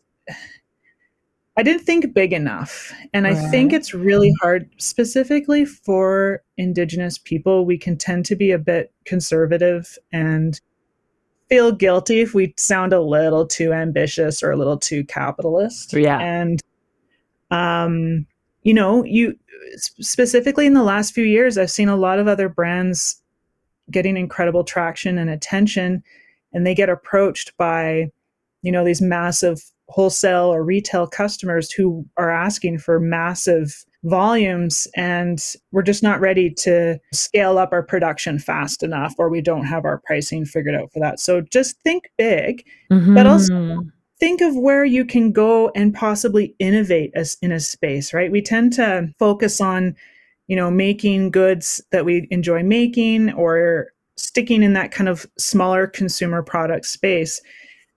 i 1.57 1.63
didn't 1.63 1.83
think 1.83 2.13
big 2.13 2.33
enough. 2.33 2.93
And 3.13 3.25
right. 3.25 3.35
i 3.35 3.49
think 3.49 3.73
it's 3.73 3.93
really 3.93 4.33
hard 4.41 4.69
specifically 4.77 5.65
for 5.65 6.43
indigenous 6.57 7.17
people 7.17 7.65
we 7.65 7.77
can 7.77 7.97
tend 7.97 8.25
to 8.25 8.35
be 8.35 8.51
a 8.51 8.59
bit 8.59 8.91
conservative 9.05 9.97
and 10.11 10.59
feel 11.49 11.71
guilty 11.71 12.19
if 12.19 12.33
we 12.33 12.53
sound 12.57 12.91
a 12.91 13.01
little 13.01 13.47
too 13.47 13.71
ambitious 13.71 14.43
or 14.43 14.51
a 14.51 14.57
little 14.57 14.77
too 14.77 15.05
capitalist. 15.05 15.93
Yeah. 15.93 16.19
And 16.19 16.61
um 17.51 18.25
you 18.63 18.73
know 18.73 19.05
you 19.05 19.37
specifically 19.77 20.65
in 20.65 20.73
the 20.73 20.83
last 20.83 21.13
few 21.13 21.23
years 21.23 21.57
i've 21.57 21.71
seen 21.71 21.87
a 21.87 21.95
lot 21.95 22.19
of 22.19 22.27
other 22.27 22.49
brands 22.49 23.21
getting 23.91 24.17
incredible 24.17 24.63
traction 24.63 25.17
and 25.17 25.29
attention 25.29 26.03
and 26.53 26.65
they 26.65 26.75
get 26.75 26.89
approached 26.89 27.55
by 27.57 28.07
you 28.61 28.71
know 28.71 28.83
these 28.83 29.01
massive 29.01 29.61
wholesale 29.89 30.53
or 30.53 30.63
retail 30.63 31.07
customers 31.07 31.71
who 31.71 32.05
are 32.17 32.29
asking 32.29 32.77
for 32.77 32.99
massive 32.99 33.85
volumes 34.03 34.87
and 34.95 35.53
we're 35.71 35.81
just 35.81 36.03
not 36.03 36.19
ready 36.19 36.49
to 36.49 36.97
scale 37.13 37.57
up 37.57 37.69
our 37.71 37.83
production 37.83 38.37
fast 38.37 38.83
enough 38.83 39.13
or 39.17 39.29
we 39.29 39.41
don't 39.41 39.65
have 39.65 39.85
our 39.85 40.01
pricing 40.05 40.45
figured 40.45 40.75
out 40.75 40.91
for 40.91 40.99
that 40.99 41.19
so 41.19 41.41
just 41.41 41.79
think 41.81 42.09
big 42.17 42.65
mm-hmm. 42.91 43.15
but 43.15 43.25
also 43.25 43.81
think 44.19 44.41
of 44.41 44.55
where 44.55 44.85
you 44.85 45.05
can 45.05 45.31
go 45.31 45.71
and 45.75 45.93
possibly 45.93 46.55
innovate 46.59 47.11
as 47.15 47.37
in 47.41 47.51
a 47.51 47.59
space 47.59 48.13
right 48.13 48.31
we 48.31 48.41
tend 48.41 48.73
to 48.73 49.09
focus 49.17 49.61
on 49.61 49.95
you 50.47 50.55
know, 50.55 50.71
making 50.71 51.31
goods 51.31 51.81
that 51.91 52.05
we 52.05 52.27
enjoy 52.31 52.63
making 52.63 53.33
or 53.33 53.91
sticking 54.15 54.63
in 54.63 54.73
that 54.73 54.91
kind 54.91 55.09
of 55.09 55.25
smaller 55.37 55.87
consumer 55.87 56.41
product 56.41 56.85
space. 56.85 57.41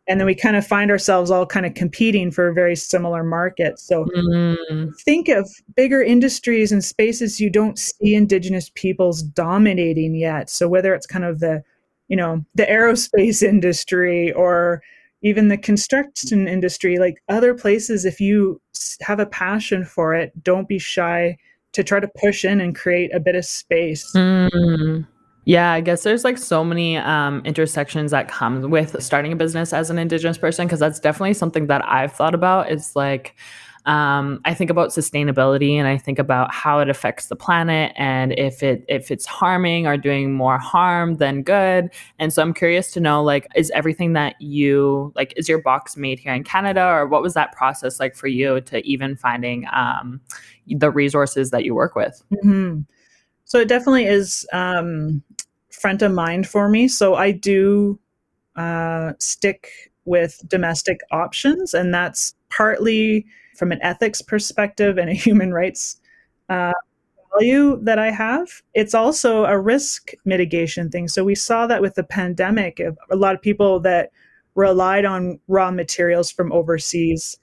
And 0.06 0.18
then 0.18 0.26
we 0.26 0.34
kind 0.34 0.56
of 0.56 0.66
find 0.66 0.90
ourselves 0.90 1.30
all 1.30 1.46
kind 1.46 1.64
of 1.64 1.74
competing 1.74 2.32
for 2.32 2.48
a 2.48 2.54
very 2.54 2.74
similar 2.74 3.22
market. 3.22 3.78
So 3.78 4.06
mm. 4.16 4.90
think 5.02 5.28
of 5.28 5.48
bigger 5.76 6.02
industries 6.02 6.72
and 6.72 6.84
spaces 6.84 7.40
you 7.40 7.48
don't 7.48 7.78
see 7.78 8.14
indigenous 8.14 8.70
peoples 8.74 9.22
dominating 9.22 10.16
yet. 10.16 10.50
So 10.50 10.68
whether 10.68 10.94
it's 10.94 11.06
kind 11.06 11.24
of 11.24 11.38
the, 11.38 11.62
you 12.08 12.16
know, 12.16 12.44
the 12.56 12.64
aerospace 12.64 13.42
industry 13.48 14.32
or 14.32 14.82
even 15.22 15.48
the 15.48 15.58
construction 15.58 16.48
industry, 16.48 16.98
like 16.98 17.22
other 17.28 17.54
places, 17.54 18.04
if 18.04 18.20
you 18.20 18.60
have 19.02 19.20
a 19.20 19.26
passion 19.26 19.84
for 19.84 20.14
it, 20.14 20.32
don't 20.42 20.66
be 20.66 20.78
shy 20.78 21.36
to 21.72 21.84
try 21.84 22.00
to 22.00 22.08
push 22.20 22.44
in 22.44 22.60
and 22.60 22.74
create 22.74 23.14
a 23.14 23.20
bit 23.20 23.34
of 23.34 23.44
space. 23.44 24.12
Mm. 24.14 25.06
Yeah, 25.44 25.72
I 25.72 25.80
guess 25.80 26.02
there's 26.02 26.22
like 26.22 26.38
so 26.38 26.62
many 26.62 26.96
um, 26.98 27.42
intersections 27.44 28.10
that 28.10 28.28
come 28.28 28.70
with 28.70 29.02
starting 29.02 29.32
a 29.32 29.36
business 29.36 29.72
as 29.72 29.90
an 29.90 29.98
Indigenous 29.98 30.38
person 30.38 30.66
because 30.66 30.80
that's 30.80 31.00
definitely 31.00 31.34
something 31.34 31.66
that 31.68 31.82
I've 31.88 32.12
thought 32.12 32.34
about. 32.34 32.70
Is 32.70 32.94
like, 32.94 33.34
um, 33.86 34.40
I 34.44 34.52
think 34.54 34.70
about 34.70 34.90
sustainability 34.90 35.74
and 35.74 35.88
I 35.88 35.96
think 35.96 36.18
about 36.18 36.52
how 36.52 36.80
it 36.80 36.88
affects 36.88 37.26
the 37.26 37.36
planet 37.36 37.92
and 37.96 38.32
if 38.38 38.62
it 38.62 38.84
if 38.88 39.10
it's 39.10 39.24
harming 39.24 39.86
or 39.86 39.96
doing 39.96 40.34
more 40.34 40.58
harm 40.58 41.14
than 41.14 41.42
good. 41.42 41.90
And 42.18 42.32
so 42.32 42.42
I'm 42.42 42.52
curious 42.52 42.90
to 42.92 43.00
know 43.00 43.22
like 43.22 43.46
is 43.56 43.70
everything 43.70 44.12
that 44.12 44.40
you 44.40 45.12
like 45.16 45.32
is 45.36 45.48
your 45.48 45.62
box 45.62 45.96
made 45.96 46.18
here 46.18 46.34
in 46.34 46.44
Canada 46.44 46.84
or 46.84 47.06
what 47.06 47.22
was 47.22 47.34
that 47.34 47.52
process 47.52 47.98
like 47.98 48.14
for 48.14 48.26
you 48.26 48.60
to 48.62 48.86
even 48.86 49.16
finding 49.16 49.66
um, 49.72 50.20
the 50.66 50.90
resources 50.90 51.50
that 51.50 51.64
you 51.64 51.74
work 51.74 51.94
with? 51.94 52.22
Mm-hmm. 52.32 52.80
So 53.44 53.58
it 53.58 53.68
definitely 53.68 54.04
is 54.04 54.46
um, 54.52 55.22
front 55.70 56.02
of 56.02 56.12
mind 56.12 56.46
for 56.46 56.68
me. 56.68 56.86
So 56.86 57.14
I 57.14 57.30
do 57.30 57.98
uh, 58.56 59.14
stick 59.18 59.90
with 60.04 60.42
domestic 60.46 61.00
options, 61.10 61.74
and 61.74 61.92
that's 61.92 62.34
partly 62.50 63.26
from 63.60 63.72
an 63.72 63.82
ethics 63.82 64.22
perspective 64.22 64.96
and 64.96 65.10
a 65.10 65.12
human 65.12 65.52
rights 65.52 66.00
uh, 66.48 66.72
value 67.34 67.78
that 67.82 67.98
I 67.98 68.10
have. 68.10 68.48
It's 68.72 68.94
also 68.94 69.44
a 69.44 69.60
risk 69.60 70.12
mitigation 70.24 70.88
thing. 70.88 71.08
So 71.08 71.22
we 71.22 71.34
saw 71.34 71.66
that 71.66 71.82
with 71.82 71.94
the 71.94 72.02
pandemic, 72.02 72.80
a 72.80 73.16
lot 73.16 73.34
of 73.34 73.42
people 73.42 73.78
that 73.80 74.12
relied 74.54 75.04
on 75.04 75.38
raw 75.46 75.70
materials 75.70 76.30
from 76.30 76.50
overseas. 76.52 77.36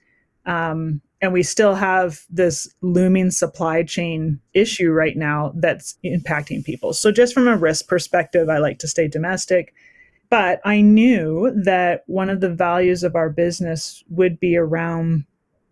Um, 0.44 1.00
and 1.22 1.32
we 1.32 1.44
still 1.44 1.76
have 1.76 2.24
this 2.28 2.68
looming 2.80 3.30
supply 3.30 3.84
chain 3.84 4.40
issue 4.54 4.90
right 4.90 5.16
now 5.16 5.52
that's 5.54 5.98
impacting 6.04 6.64
people. 6.64 6.92
So, 6.92 7.10
just 7.12 7.34
from 7.34 7.48
a 7.48 7.56
risk 7.56 7.88
perspective, 7.88 8.48
I 8.48 8.58
like 8.58 8.78
to 8.80 8.88
stay 8.88 9.08
domestic. 9.08 9.74
But 10.30 10.60
I 10.64 10.80
knew 10.80 11.50
that 11.64 12.02
one 12.06 12.28
of 12.28 12.40
the 12.40 12.50
values 12.50 13.02
of 13.02 13.16
our 13.16 13.30
business 13.30 14.04
would 14.10 14.38
be 14.38 14.56
around 14.56 15.24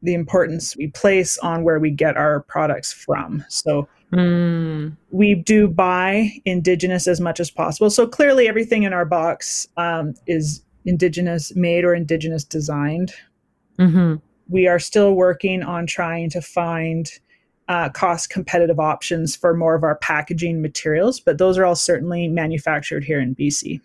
the 0.06 0.14
importance 0.14 0.76
we 0.76 0.86
place 0.86 1.36
on 1.38 1.64
where 1.64 1.78
we 1.78 1.90
get 1.90 2.16
our 2.16 2.40
products 2.42 2.92
from. 2.92 3.44
So 3.48 3.88
mm. 4.12 4.96
we 5.10 5.34
do 5.34 5.68
buy 5.68 6.32
indigenous 6.44 7.08
as 7.08 7.20
much 7.20 7.40
as 7.40 7.50
possible. 7.50 7.90
So 7.90 8.06
clearly, 8.06 8.48
everything 8.48 8.84
in 8.84 8.92
our 8.92 9.04
box 9.04 9.68
um, 9.76 10.14
is 10.26 10.62
indigenous 10.84 11.54
made 11.56 11.84
or 11.84 11.92
indigenous 11.92 12.44
designed. 12.44 13.12
Mm-hmm. 13.78 14.14
We 14.48 14.68
are 14.68 14.78
still 14.78 15.14
working 15.14 15.64
on 15.64 15.88
trying 15.88 16.30
to 16.30 16.40
find 16.40 17.10
uh, 17.68 17.88
cost 17.88 18.30
competitive 18.30 18.78
options 18.78 19.34
for 19.34 19.54
more 19.54 19.74
of 19.74 19.82
our 19.82 19.96
packaging 19.96 20.62
materials, 20.62 21.18
but 21.18 21.38
those 21.38 21.58
are 21.58 21.64
all 21.64 21.74
certainly 21.74 22.28
manufactured 22.28 23.02
here 23.02 23.20
in 23.20 23.34
BC. 23.34 23.80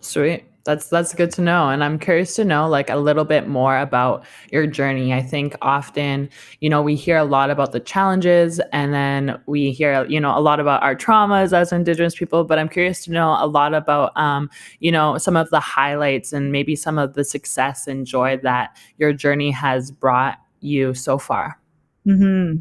Sweet 0.00 0.44
that's 0.66 0.88
that's 0.88 1.14
good 1.14 1.30
to 1.30 1.40
know 1.40 1.70
and 1.70 1.82
i'm 1.82 1.98
curious 1.98 2.34
to 2.34 2.44
know 2.44 2.68
like 2.68 2.90
a 2.90 2.96
little 2.96 3.24
bit 3.24 3.48
more 3.48 3.78
about 3.78 4.24
your 4.52 4.66
journey 4.66 5.14
i 5.14 5.22
think 5.22 5.56
often 5.62 6.28
you 6.60 6.68
know 6.68 6.82
we 6.82 6.94
hear 6.94 7.16
a 7.16 7.24
lot 7.24 7.48
about 7.48 7.72
the 7.72 7.80
challenges 7.80 8.60
and 8.72 8.92
then 8.92 9.40
we 9.46 9.70
hear 9.70 10.04
you 10.06 10.20
know 10.20 10.36
a 10.36 10.40
lot 10.40 10.60
about 10.60 10.82
our 10.82 10.94
traumas 10.94 11.54
as 11.54 11.72
indigenous 11.72 12.14
people 12.14 12.44
but 12.44 12.58
i'm 12.58 12.68
curious 12.68 13.04
to 13.04 13.10
know 13.10 13.36
a 13.38 13.46
lot 13.46 13.72
about 13.72 14.14
um, 14.16 14.50
you 14.80 14.92
know 14.92 15.16
some 15.16 15.36
of 15.36 15.48
the 15.50 15.60
highlights 15.60 16.32
and 16.32 16.52
maybe 16.52 16.76
some 16.76 16.98
of 16.98 17.14
the 17.14 17.24
success 17.24 17.86
and 17.86 18.06
joy 18.06 18.36
that 18.42 18.76
your 18.98 19.12
journey 19.12 19.50
has 19.50 19.90
brought 19.90 20.38
you 20.60 20.92
so 20.92 21.16
far 21.16 21.58
mm-hmm. 22.06 22.60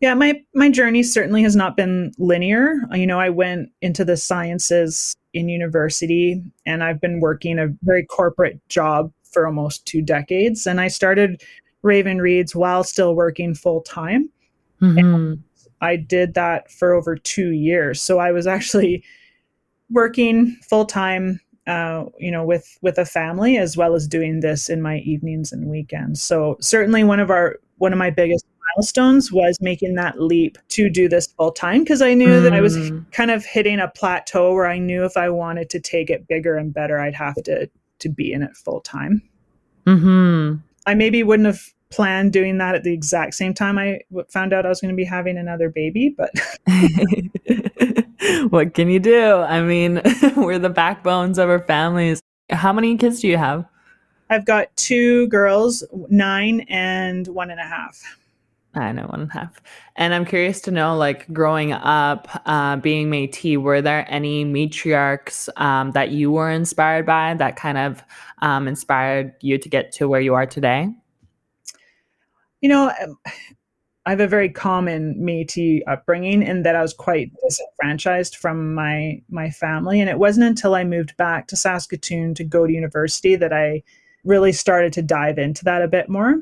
Yeah, 0.00 0.14
my 0.14 0.42
my 0.54 0.70
journey 0.70 1.02
certainly 1.02 1.42
has 1.42 1.54
not 1.54 1.76
been 1.76 2.12
linear. 2.16 2.76
You 2.92 3.06
know, 3.06 3.20
I 3.20 3.28
went 3.28 3.68
into 3.82 4.02
the 4.02 4.16
sciences 4.16 5.14
in 5.32 5.48
university 5.48 6.42
and 6.66 6.82
I've 6.82 7.00
been 7.00 7.20
working 7.20 7.58
a 7.58 7.68
very 7.82 8.04
corporate 8.04 8.60
job 8.68 9.12
for 9.22 9.46
almost 9.46 9.86
two 9.86 10.02
decades. 10.02 10.66
And 10.66 10.80
I 10.80 10.88
started 10.88 11.42
Raven 11.82 12.20
Reads 12.20 12.54
while 12.54 12.82
still 12.84 13.14
working 13.14 13.54
full 13.54 13.82
time. 13.82 14.28
Mm-hmm. 14.82 15.34
I 15.80 15.96
did 15.96 16.34
that 16.34 16.70
for 16.70 16.92
over 16.92 17.16
two 17.16 17.50
years. 17.50 18.02
So 18.02 18.18
I 18.18 18.32
was 18.32 18.46
actually 18.46 19.04
working 19.90 20.56
full 20.68 20.84
time 20.84 21.40
uh, 21.66 22.06
you 22.18 22.30
know, 22.32 22.44
with 22.44 22.78
with 22.82 22.98
a 22.98 23.04
family 23.04 23.56
as 23.56 23.76
well 23.76 23.94
as 23.94 24.08
doing 24.08 24.40
this 24.40 24.68
in 24.68 24.82
my 24.82 24.98
evenings 24.98 25.52
and 25.52 25.68
weekends. 25.68 26.20
So 26.20 26.56
certainly 26.60 27.04
one 27.04 27.20
of 27.20 27.30
our 27.30 27.60
one 27.78 27.92
of 27.92 27.98
my 27.98 28.10
biggest 28.10 28.44
milestones 28.76 29.32
was 29.32 29.58
making 29.60 29.94
that 29.96 30.20
leap 30.20 30.58
to 30.68 30.90
do 30.90 31.08
this 31.08 31.28
full 31.28 31.52
time 31.52 31.82
because 31.82 32.02
I 32.02 32.14
knew 32.14 32.28
mm. 32.28 32.42
that 32.42 32.52
I 32.52 32.60
was 32.60 32.76
mm. 32.76 33.10
kind 33.12 33.30
of 33.30 33.44
hitting 33.44 33.78
a 33.78 33.88
plateau 33.88 34.54
where 34.54 34.66
I 34.66 34.78
knew 34.78 35.04
if 35.04 35.16
I 35.16 35.28
wanted 35.28 35.70
to 35.70 35.80
take 35.80 36.10
it 36.10 36.26
bigger 36.28 36.56
and 36.56 36.72
better, 36.72 36.98
I'd 36.98 37.14
have 37.14 37.34
to 37.44 37.68
to 38.00 38.08
be 38.08 38.32
in 38.32 38.42
it 38.42 38.56
full 38.56 38.80
time. 38.80 39.22
Mm-hmm. 39.86 40.56
I 40.86 40.94
maybe 40.94 41.22
wouldn't 41.22 41.46
have 41.46 41.60
planned 41.90 42.32
doing 42.32 42.58
that 42.58 42.74
at 42.74 42.84
the 42.84 42.92
exact 42.92 43.34
same 43.34 43.52
time 43.52 43.78
I 43.78 44.00
found 44.28 44.52
out 44.52 44.64
I 44.64 44.68
was 44.68 44.80
going 44.80 44.92
to 44.92 44.96
be 44.96 45.04
having 45.04 45.36
another 45.36 45.68
baby, 45.68 46.14
but 46.16 46.30
what 48.50 48.74
can 48.74 48.88
you 48.88 49.00
do? 49.00 49.34
I 49.34 49.62
mean, 49.62 50.00
we're 50.36 50.58
the 50.58 50.70
backbones 50.70 51.38
of 51.38 51.48
our 51.48 51.60
families. 51.60 52.20
How 52.50 52.72
many 52.72 52.96
kids 52.96 53.20
do 53.20 53.28
you 53.28 53.36
have? 53.36 53.64
I've 54.28 54.44
got 54.44 54.74
two 54.76 55.26
girls, 55.28 55.84
nine 56.08 56.60
and 56.68 57.26
one 57.28 57.50
and 57.50 57.60
a 57.60 57.64
half. 57.64 58.00
I 58.74 58.92
know 58.92 59.06
one 59.06 59.22
and 59.22 59.30
a 59.30 59.32
half. 59.32 59.60
And 59.96 60.14
I'm 60.14 60.24
curious 60.24 60.60
to 60.62 60.70
know, 60.70 60.96
like, 60.96 61.30
growing 61.32 61.72
up, 61.72 62.28
uh, 62.46 62.76
being 62.76 63.10
Métis, 63.10 63.56
were 63.56 63.82
there 63.82 64.06
any 64.08 64.44
matriarchs 64.44 65.48
um, 65.60 65.90
that 65.92 66.10
you 66.10 66.30
were 66.30 66.50
inspired 66.50 67.04
by 67.04 67.34
that 67.34 67.56
kind 67.56 67.78
of 67.78 68.02
um, 68.42 68.68
inspired 68.68 69.34
you 69.40 69.58
to 69.58 69.68
get 69.68 69.90
to 69.92 70.08
where 70.08 70.20
you 70.20 70.34
are 70.34 70.46
today? 70.46 70.88
You 72.60 72.68
know, 72.68 72.92
um, 73.02 73.18
I 74.06 74.10
have 74.10 74.20
a 74.20 74.26
very 74.26 74.48
common 74.48 75.14
Métis 75.20 75.82
upbringing 75.86 76.42
in 76.42 76.62
that 76.62 76.74
I 76.74 76.80
was 76.80 76.94
quite 76.94 77.30
disenfranchised 77.44 78.34
from 78.34 78.74
my 78.74 79.20
my 79.28 79.50
family, 79.50 80.00
and 80.00 80.08
it 80.08 80.18
wasn't 80.18 80.46
until 80.46 80.74
I 80.74 80.84
moved 80.84 81.16
back 81.18 81.46
to 81.48 81.56
Saskatoon 81.56 82.34
to 82.36 82.42
go 82.42 82.66
to 82.66 82.72
university 82.72 83.36
that 83.36 83.52
I 83.52 83.82
really 84.24 84.52
started 84.52 84.94
to 84.94 85.02
dive 85.02 85.38
into 85.38 85.64
that 85.64 85.82
a 85.82 85.88
bit 85.88 86.08
more. 86.08 86.40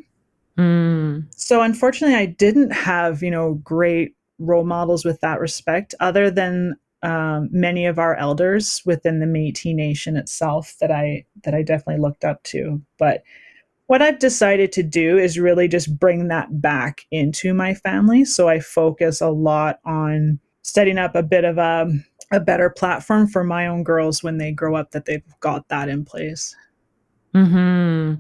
Mm. 0.59 1.27
So 1.37 1.63
unfortunately, 1.63 2.17
I 2.17 2.27
didn't 2.27 2.73
have 2.73 3.23
you 3.23 3.31
know 3.31 3.55
great 3.55 4.15
role 4.39 4.65
models 4.65 5.05
with 5.05 5.21
that 5.21 5.41
respect, 5.41 5.95
other 6.01 6.31
than 6.31 6.77
um, 7.03 7.49
many 7.53 7.87
of 7.87 7.99
our 7.99 8.17
elders 8.17 8.83
within 8.85 9.21
the 9.21 9.27
Métis 9.27 9.75
Nation 9.75 10.17
itself 10.17 10.75
that 10.81 10.91
I 10.91 11.25
that 11.45 11.55
I 11.55 11.63
definitely 11.63 12.03
looked 12.03 12.25
up 12.25 12.43
to. 12.45 12.83
But 12.99 13.23
what 13.87 14.03
I've 14.03 14.19
decided 14.19 14.73
to 14.73 14.83
do 14.83 15.17
is 15.17 15.39
really 15.39 15.69
just 15.69 15.99
bring 15.99 16.29
that 16.29 16.61
back 16.61 17.07
into 17.11 17.55
my 17.55 17.75
family. 17.75 18.25
So 18.25 18.49
I 18.49 18.61
focus 18.61 19.21
a 19.21 19.31
lot 19.31 19.79
on 19.85 20.41
setting 20.63 20.99
up 20.99 21.15
a 21.15 21.23
bit 21.23 21.45
of 21.45 21.59
a 21.59 21.89
a 22.31 22.41
better 22.41 22.69
platform 22.69 23.27
for 23.27 23.43
my 23.43 23.67
own 23.67 23.83
girls 23.83 24.23
when 24.23 24.39
they 24.39 24.53
grow 24.53 24.77
up 24.77 24.91
that 24.91 25.07
they've 25.07 25.23
got 25.41 25.69
that 25.69 25.89
in 25.89 26.05
place. 26.05 26.55
Hmm. 27.33 28.15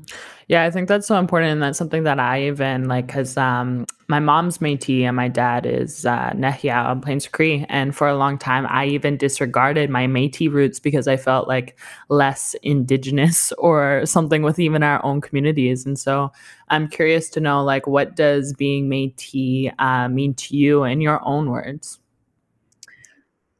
Yeah, 0.49 0.65
I 0.65 0.71
think 0.71 0.89
that's 0.89 1.07
so 1.07 1.19
important, 1.19 1.53
and 1.53 1.63
that's 1.63 1.79
something 1.79 2.05
that 2.05 2.19
I 2.19 2.45
even 2.45 2.89
like 2.89 3.07
because 3.07 3.37
um, 3.37 3.85
my 4.09 4.21
mom's 4.21 4.59
Métis 4.59 5.03
and 5.03 5.17
my 5.17 5.29
dad 5.29 5.67
is 5.67 6.07
uh, 6.07 6.33
on 6.35 7.01
Plains 7.01 7.27
Cree, 7.29 7.67
and 7.69 7.95
for 7.95 8.09
a 8.09 8.17
long 8.17 8.39
time 8.39 8.67
I 8.69 8.87
even 8.87 9.19
disregarded 9.19 9.91
my 9.91 10.07
Métis 10.07 10.51
roots 10.51 10.81
because 10.81 11.07
I 11.07 11.17
felt 11.17 11.49
like 11.49 11.79
less 12.09 12.55
indigenous 12.63 13.53
or 13.59 14.07
something 14.07 14.43
with 14.43 14.59
even 14.59 14.83
our 14.83 15.05
own 15.05 15.21
communities. 15.21 15.85
And 15.85 15.99
so 15.99 16.33
I'm 16.69 16.89
curious 16.89 17.29
to 17.31 17.41
know, 17.41 17.63
like, 17.63 17.87
what 17.87 18.17
does 18.17 18.55
being 18.55 18.89
Métis 18.89 19.73
uh, 19.79 20.09
mean 20.09 20.35
to 20.35 20.57
you 20.57 20.85
in 20.85 21.03
your 21.03 21.21
own 21.27 21.51
words? 21.51 21.99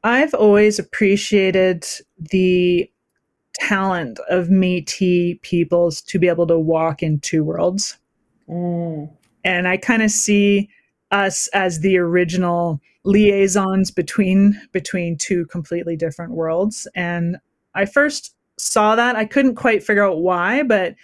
I've 0.03 0.33
always 0.33 0.79
appreciated 0.79 1.85
the 2.17 2.89
talent 3.59 4.19
of 4.29 4.47
Métis 4.47 5.41
peoples 5.41 6.01
to 6.01 6.19
be 6.19 6.27
able 6.27 6.47
to 6.47 6.57
walk 6.57 7.03
in 7.03 7.19
two 7.19 7.43
worlds. 7.43 7.97
Mm. 8.47 9.09
And 9.43 9.67
I 9.67 9.77
kind 9.77 10.01
of 10.01 10.11
see 10.11 10.69
us 11.11 11.47
as 11.49 11.79
the 11.79 11.97
original 11.97 12.81
liaisons 13.03 13.91
between 13.91 14.59
between 14.71 15.17
two 15.17 15.45
completely 15.47 15.95
different 15.95 16.33
worlds. 16.33 16.87
And 16.95 17.37
I 17.75 17.85
first 17.85 18.35
saw 18.57 18.95
that 18.95 19.15
I 19.15 19.25
couldn't 19.25 19.55
quite 19.55 19.83
figure 19.83 20.03
out 20.03 20.19
why, 20.19 20.63
but 20.63 20.95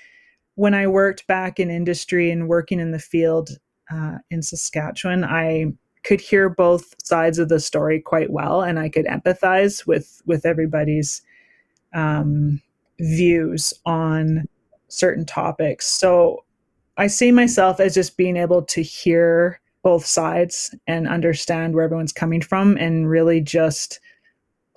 when 0.56 0.74
I 0.74 0.88
worked 0.88 1.28
back 1.28 1.60
in 1.60 1.70
industry 1.70 2.32
and 2.32 2.48
working 2.48 2.80
in 2.80 2.92
the 2.92 3.00
field 3.00 3.50
uh, 3.92 4.18
in 4.30 4.42
Saskatchewan, 4.42 5.24
I 5.24 5.74
could 6.04 6.22
hear 6.22 6.50
both 6.50 6.94
sides 7.04 7.40
of 7.40 7.50
the 7.50 7.60
story 7.60 8.00
quite 8.00 8.30
well, 8.32 8.62
and 8.62 8.80
I 8.80 8.90
could 8.90 9.06
empathize 9.06 9.88
with 9.88 10.22
with 10.26 10.46
everybody's 10.46 11.22
um, 11.96 12.62
views 13.00 13.74
on 13.86 14.48
certain 14.88 15.26
topics. 15.26 15.88
So 15.88 16.44
I 16.98 17.08
see 17.08 17.32
myself 17.32 17.80
as 17.80 17.96
just 17.96 18.18
being 18.18 18.38
able 18.38 18.62
to 18.64 18.82
hear 18.82 19.60
both 19.84 20.06
sides 20.06 20.74
and 20.88 21.08
understand 21.08 21.74
where 21.74 21.84
everyone's 21.84 22.14
coming 22.14 22.42
from 22.42 22.78
and 22.78 23.10
really 23.10 23.42
just 23.42 24.00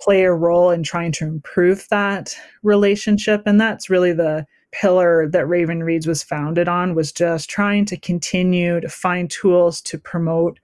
play 0.01 0.23
a 0.23 0.33
role 0.33 0.71
in 0.71 0.83
trying 0.83 1.11
to 1.11 1.25
improve 1.25 1.87
that 1.89 2.35
relationship. 2.63 3.43
And 3.45 3.59
that's 3.59 3.89
really 3.89 4.13
the 4.13 4.45
pillar 4.71 5.27
that 5.29 5.47
Raven 5.47 5.83
Reads 5.83 6.07
was 6.07 6.23
founded 6.23 6.67
on 6.67 6.93
was 6.93 7.11
just 7.11 7.49
trying 7.49 7.85
to 7.85 7.97
continue 7.97 8.79
to 8.79 8.89
find 8.89 9.29
tools 9.29 9.81
to 9.81 9.97
promote 9.97 10.59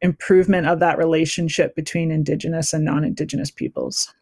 improvement 0.00 0.66
of 0.66 0.80
that 0.80 0.98
relationship 0.98 1.74
between 1.74 2.10
indigenous 2.10 2.72
and 2.72 2.84
non-indigenous 2.84 3.50
peoples. 3.50 4.14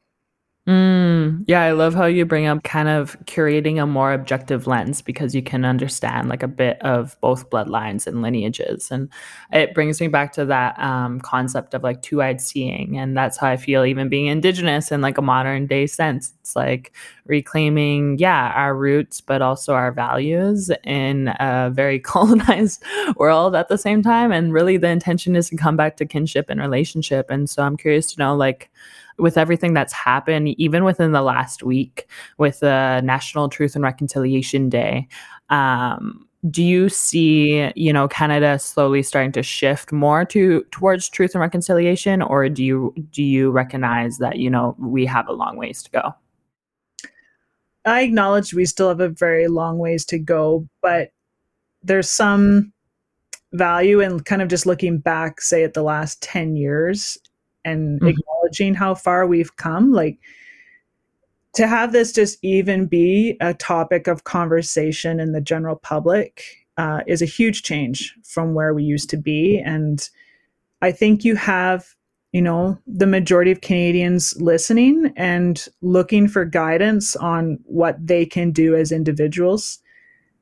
Mm, 0.69 1.43
yeah, 1.49 1.63
I 1.63 1.73
love 1.73 1.93
how 1.93 2.05
you 2.07 2.25
bring 2.25 2.47
up 2.47 2.63
kind 2.63 2.89
of 2.89 3.19
curating 3.25 3.83
a 3.83 3.87
more 3.87 4.13
objective 4.13 4.69
lens 4.69 5.03
because 5.03 5.35
you 5.35 5.43
can 5.43 5.65
understand 5.65 6.29
like 6.29 6.45
a 6.45 6.49
bit 6.49 6.81
of 6.83 7.17
both 7.21 7.51
bloodlines 7.51 8.07
and 8.07 8.23
lineages. 8.23 8.89
And 8.93 9.09
it 9.53 9.75
brings 9.75 10.01
me 10.01 10.07
back 10.07 10.33
to 10.35 10.45
that 10.45 10.79
um, 10.79 11.21
concept 11.21 11.75
of 11.75 11.83
like 11.83 12.01
two 12.03 12.23
eyed 12.23 12.41
seeing. 12.41 12.97
And 12.97 13.17
that's 13.17 13.39
how 13.39 13.49
I 13.49 13.57
feel, 13.57 13.85
even 13.85 14.09
being 14.09 14.27
Indigenous 14.27 14.93
in 14.93 15.01
like 15.01 15.19
a 15.19 15.23
modern 15.23 15.67
day 15.67 15.89
sense. 15.89 16.33
It's 16.43 16.55
like 16.55 16.93
reclaiming, 17.27 18.19
yeah, 18.19 18.53
our 18.55 18.77
roots, 18.77 19.21
but 19.21 19.43
also 19.43 19.75
our 19.75 19.91
values 19.91 20.71
in 20.85 21.27
a 21.41 21.71
very 21.75 21.99
colonized 22.01 22.85
world 23.17 23.57
at 23.57 23.67
the 23.67 23.79
same 23.79 24.01
time. 24.01 24.31
And 24.31 24.53
really, 24.53 24.77
the 24.77 24.91
intention 24.91 25.35
is 25.35 25.49
to 25.51 25.57
come 25.57 25.77
back 25.77 25.97
to 25.97 26.07
kinship 26.07 26.47
and 26.49 26.61
relationship. 26.61 27.31
And 27.31 27.51
so 27.51 27.65
I'm 27.65 27.77
curious 27.77 28.15
to 28.15 28.21
know, 28.21 28.37
like, 28.37 28.71
with 29.19 29.37
everything 29.37 29.75
that's 29.75 29.93
happened, 29.93 30.49
even 30.61 30.85
within 30.85 31.13
the 31.13 31.23
last 31.23 31.63
week 31.63 32.09
with 32.39 32.61
the 32.61 33.01
National 33.03 33.49
Truth 33.49 33.75
and 33.75 33.85
Reconciliation 33.85 34.69
Day, 34.69 35.09
um, 35.51 36.27
do 36.51 36.63
you 36.63 36.89
see 36.89 37.71
you 37.77 37.93
know 37.93 38.09
Canada 38.09 38.59
slowly 38.59 39.03
starting 39.03 39.33
to 39.33 39.43
shift 39.43 39.93
more 39.93 40.25
to 40.25 40.65
towards 40.71 41.09
truth 41.09 41.35
and 41.35 41.41
reconciliation, 41.41 42.21
or 42.21 42.49
do 42.49 42.65
you 42.65 42.95
do 43.11 43.23
you 43.23 43.51
recognize 43.51 44.19
that 44.19 44.39
you 44.39 44.51
know 44.51 44.75
we 44.79 45.07
have 45.07 45.29
a 45.29 45.33
long 45.33 45.57
ways 45.57 45.83
to 45.85 45.91
go? 45.91 46.15
I 47.85 48.03
acknowledge 48.03 48.55
we 48.55 48.65
still 48.65 48.89
have 48.89 49.01
a 49.01 49.09
very 49.09 49.49
long 49.49 49.79
ways 49.79 50.05
to 50.07 50.19
go, 50.19 50.69
but 50.83 51.11
there's 51.83 52.11
some 52.11 52.73
value 53.53 54.01
in 54.01 54.21
kind 54.21 54.41
of 54.41 54.49
just 54.49 54.67
looking 54.67 54.99
back, 54.99 55.41
say, 55.41 55.65
at 55.65 55.75
the 55.75 55.83
last 55.83 56.23
10 56.23 56.57
years 56.57 57.19
and 57.65 58.01
mm-hmm. 58.01 58.09
acknowledging 58.09 58.75
how 58.75 58.95
far 58.95 59.27
we've 59.27 59.57
come 59.57 59.93
like 59.93 60.19
to 61.55 61.67
have 61.67 61.93
this 61.93 62.13
just 62.13 62.39
even 62.43 62.87
be 62.87 63.37
a 63.41 63.53
topic 63.55 64.07
of 64.07 64.25
conversation 64.25 65.21
in 65.21 65.33
the 65.33 65.41
general 65.41 65.77
public 65.77 66.45
uh, 66.79 67.01
is 67.07 67.21
a 67.21 67.27
huge 67.27 67.63
change 67.63 68.17
from 68.25 68.55
where 68.55 68.73
we 68.73 68.83
used 68.83 69.11
to 69.11 69.17
be 69.17 69.59
and 69.59 70.09
i 70.81 70.91
think 70.91 71.25
you 71.25 71.37
have 71.37 71.95
you 72.33 72.41
know 72.41 72.79
the 72.87 73.07
majority 73.07 73.51
of 73.51 73.61
canadians 73.61 74.41
listening 74.41 75.13
and 75.17 75.69
looking 75.83 76.27
for 76.27 76.45
guidance 76.45 77.15
on 77.17 77.59
what 77.65 77.97
they 78.05 78.25
can 78.25 78.51
do 78.51 78.75
as 78.75 78.91
individuals 78.91 79.79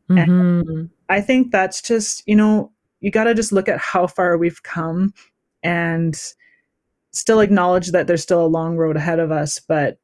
mm-hmm. 0.08 0.84
i 1.08 1.20
think 1.20 1.50
that's 1.50 1.82
just 1.82 2.22
you 2.26 2.36
know 2.36 2.70
you 3.00 3.10
got 3.10 3.24
to 3.24 3.34
just 3.34 3.52
look 3.52 3.68
at 3.68 3.78
how 3.78 4.06
far 4.06 4.36
we've 4.36 4.62
come 4.62 5.12
and 5.62 6.32
still 7.12 7.40
acknowledge 7.40 7.88
that 7.88 8.06
there's 8.06 8.22
still 8.22 8.44
a 8.44 8.46
long 8.46 8.76
road 8.76 8.96
ahead 8.96 9.18
of 9.18 9.30
us, 9.30 9.58
but 9.58 9.98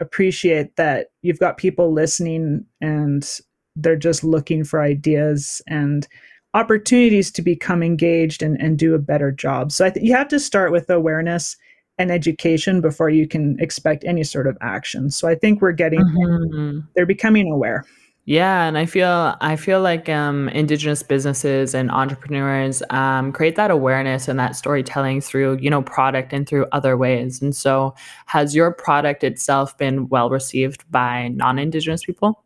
appreciate 0.00 0.76
that 0.76 1.08
you've 1.22 1.38
got 1.38 1.56
people 1.56 1.92
listening 1.92 2.64
and 2.80 3.40
they're 3.76 3.96
just 3.96 4.24
looking 4.24 4.64
for 4.64 4.82
ideas 4.82 5.62
and 5.66 6.06
opportunities 6.54 7.30
to 7.30 7.42
become 7.42 7.82
engaged 7.82 8.42
and, 8.42 8.60
and 8.60 8.78
do 8.78 8.94
a 8.94 8.98
better 8.98 9.32
job. 9.32 9.72
So 9.72 9.84
I 9.86 9.90
think 9.90 10.04
you 10.06 10.14
have 10.14 10.28
to 10.28 10.38
start 10.38 10.70
with 10.72 10.90
awareness 10.90 11.56
and 11.98 12.10
education 12.10 12.80
before 12.80 13.10
you 13.10 13.26
can 13.26 13.56
expect 13.60 14.04
any 14.04 14.24
sort 14.24 14.46
of 14.46 14.58
action. 14.60 15.10
So 15.10 15.28
I 15.28 15.34
think 15.34 15.60
we're 15.60 15.72
getting, 15.72 16.00
mm-hmm. 16.00 16.80
they're 16.94 17.06
becoming 17.06 17.50
aware. 17.50 17.84
Yeah, 18.24 18.66
and 18.66 18.78
I 18.78 18.86
feel 18.86 19.34
I 19.40 19.56
feel 19.56 19.80
like 19.80 20.08
um, 20.08 20.48
indigenous 20.50 21.02
businesses 21.02 21.74
and 21.74 21.90
entrepreneurs 21.90 22.80
um, 22.90 23.32
create 23.32 23.56
that 23.56 23.72
awareness 23.72 24.28
and 24.28 24.38
that 24.38 24.54
storytelling 24.54 25.20
through 25.20 25.58
you 25.58 25.68
know 25.68 25.82
product 25.82 26.32
and 26.32 26.48
through 26.48 26.66
other 26.70 26.96
ways. 26.96 27.42
And 27.42 27.54
so, 27.54 27.94
has 28.26 28.54
your 28.54 28.72
product 28.72 29.24
itself 29.24 29.76
been 29.76 30.08
well 30.08 30.30
received 30.30 30.88
by 30.92 31.28
non-indigenous 31.28 32.04
people? 32.04 32.44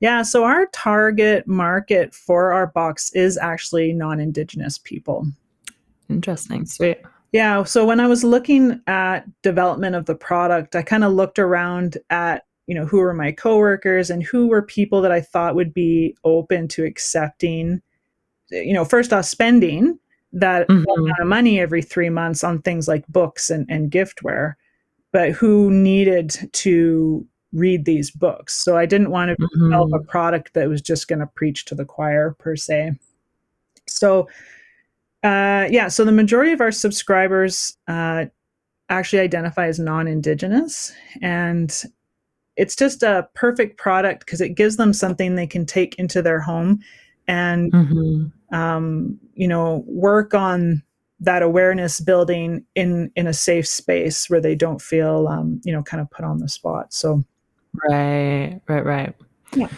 Yeah, 0.00 0.22
so 0.22 0.44
our 0.44 0.66
target 0.72 1.46
market 1.46 2.14
for 2.14 2.52
our 2.52 2.66
box 2.66 3.12
is 3.12 3.36
actually 3.36 3.92
non-indigenous 3.92 4.78
people. 4.78 5.26
Interesting, 6.08 6.64
sweet. 6.64 6.98
Yeah, 7.32 7.64
so 7.64 7.84
when 7.84 8.00
I 8.00 8.06
was 8.06 8.24
looking 8.24 8.80
at 8.86 9.24
development 9.42 9.96
of 9.96 10.06
the 10.06 10.14
product, 10.14 10.76
I 10.76 10.82
kind 10.82 11.04
of 11.04 11.12
looked 11.12 11.38
around 11.38 11.98
at 12.08 12.44
you 12.66 12.74
know 12.74 12.86
who 12.86 12.98
were 12.98 13.14
my 13.14 13.32
coworkers 13.32 14.10
and 14.10 14.22
who 14.22 14.48
were 14.48 14.62
people 14.62 15.00
that 15.02 15.12
I 15.12 15.20
thought 15.20 15.54
would 15.54 15.72
be 15.72 16.16
open 16.24 16.68
to 16.68 16.84
accepting 16.84 17.80
you 18.50 18.74
know 18.74 18.84
first 18.84 19.12
off 19.12 19.24
spending 19.24 19.98
that 20.32 20.68
mm-hmm. 20.68 20.84
amount 21.00 21.20
of 21.20 21.26
money 21.26 21.60
every 21.60 21.82
three 21.82 22.10
months 22.10 22.44
on 22.44 22.60
things 22.62 22.88
like 22.88 23.06
books 23.08 23.50
and, 23.50 23.66
and 23.70 23.90
giftware 23.90 24.54
but 25.12 25.32
who 25.32 25.70
needed 25.70 26.36
to 26.52 27.26
read 27.52 27.84
these 27.84 28.10
books 28.10 28.54
so 28.54 28.76
i 28.76 28.86
didn't 28.86 29.10
want 29.10 29.28
to 29.28 29.36
mm-hmm. 29.36 29.64
develop 29.64 29.92
a 29.92 30.04
product 30.04 30.52
that 30.54 30.68
was 30.68 30.82
just 30.82 31.08
going 31.08 31.18
to 31.18 31.26
preach 31.28 31.64
to 31.64 31.74
the 31.74 31.84
choir 31.84 32.36
per 32.38 32.56
se 32.56 32.92
so 33.86 34.28
uh, 35.22 35.66
yeah 35.70 35.88
so 35.88 36.04
the 36.04 36.12
majority 36.12 36.52
of 36.52 36.60
our 36.60 36.72
subscribers 36.72 37.76
uh, 37.88 38.26
actually 38.88 39.20
identify 39.20 39.66
as 39.66 39.78
non-indigenous 39.78 40.92
and 41.22 41.84
it's 42.56 42.76
just 42.76 43.02
a 43.02 43.28
perfect 43.34 43.78
product 43.78 44.24
because 44.24 44.40
it 44.40 44.50
gives 44.50 44.76
them 44.76 44.92
something 44.92 45.34
they 45.34 45.46
can 45.46 45.66
take 45.66 45.94
into 45.96 46.22
their 46.22 46.40
home 46.40 46.80
and 47.28 47.72
mm-hmm. 47.72 48.56
um, 48.56 49.18
you 49.34 49.48
know 49.48 49.84
work 49.86 50.34
on 50.34 50.82
that 51.20 51.42
awareness 51.42 52.00
building 52.00 52.64
in 52.74 53.10
in 53.16 53.26
a 53.26 53.32
safe 53.32 53.66
space 53.66 54.28
where 54.28 54.40
they 54.40 54.54
don't 54.54 54.82
feel 54.82 55.28
um, 55.28 55.60
you 55.64 55.72
know 55.72 55.82
kind 55.82 56.00
of 56.00 56.10
put 56.10 56.24
on 56.24 56.38
the 56.38 56.48
spot. 56.48 56.92
So 56.92 57.24
right 57.90 58.60
right 58.68 58.84
right. 58.84 59.14
Yeah 59.54 59.68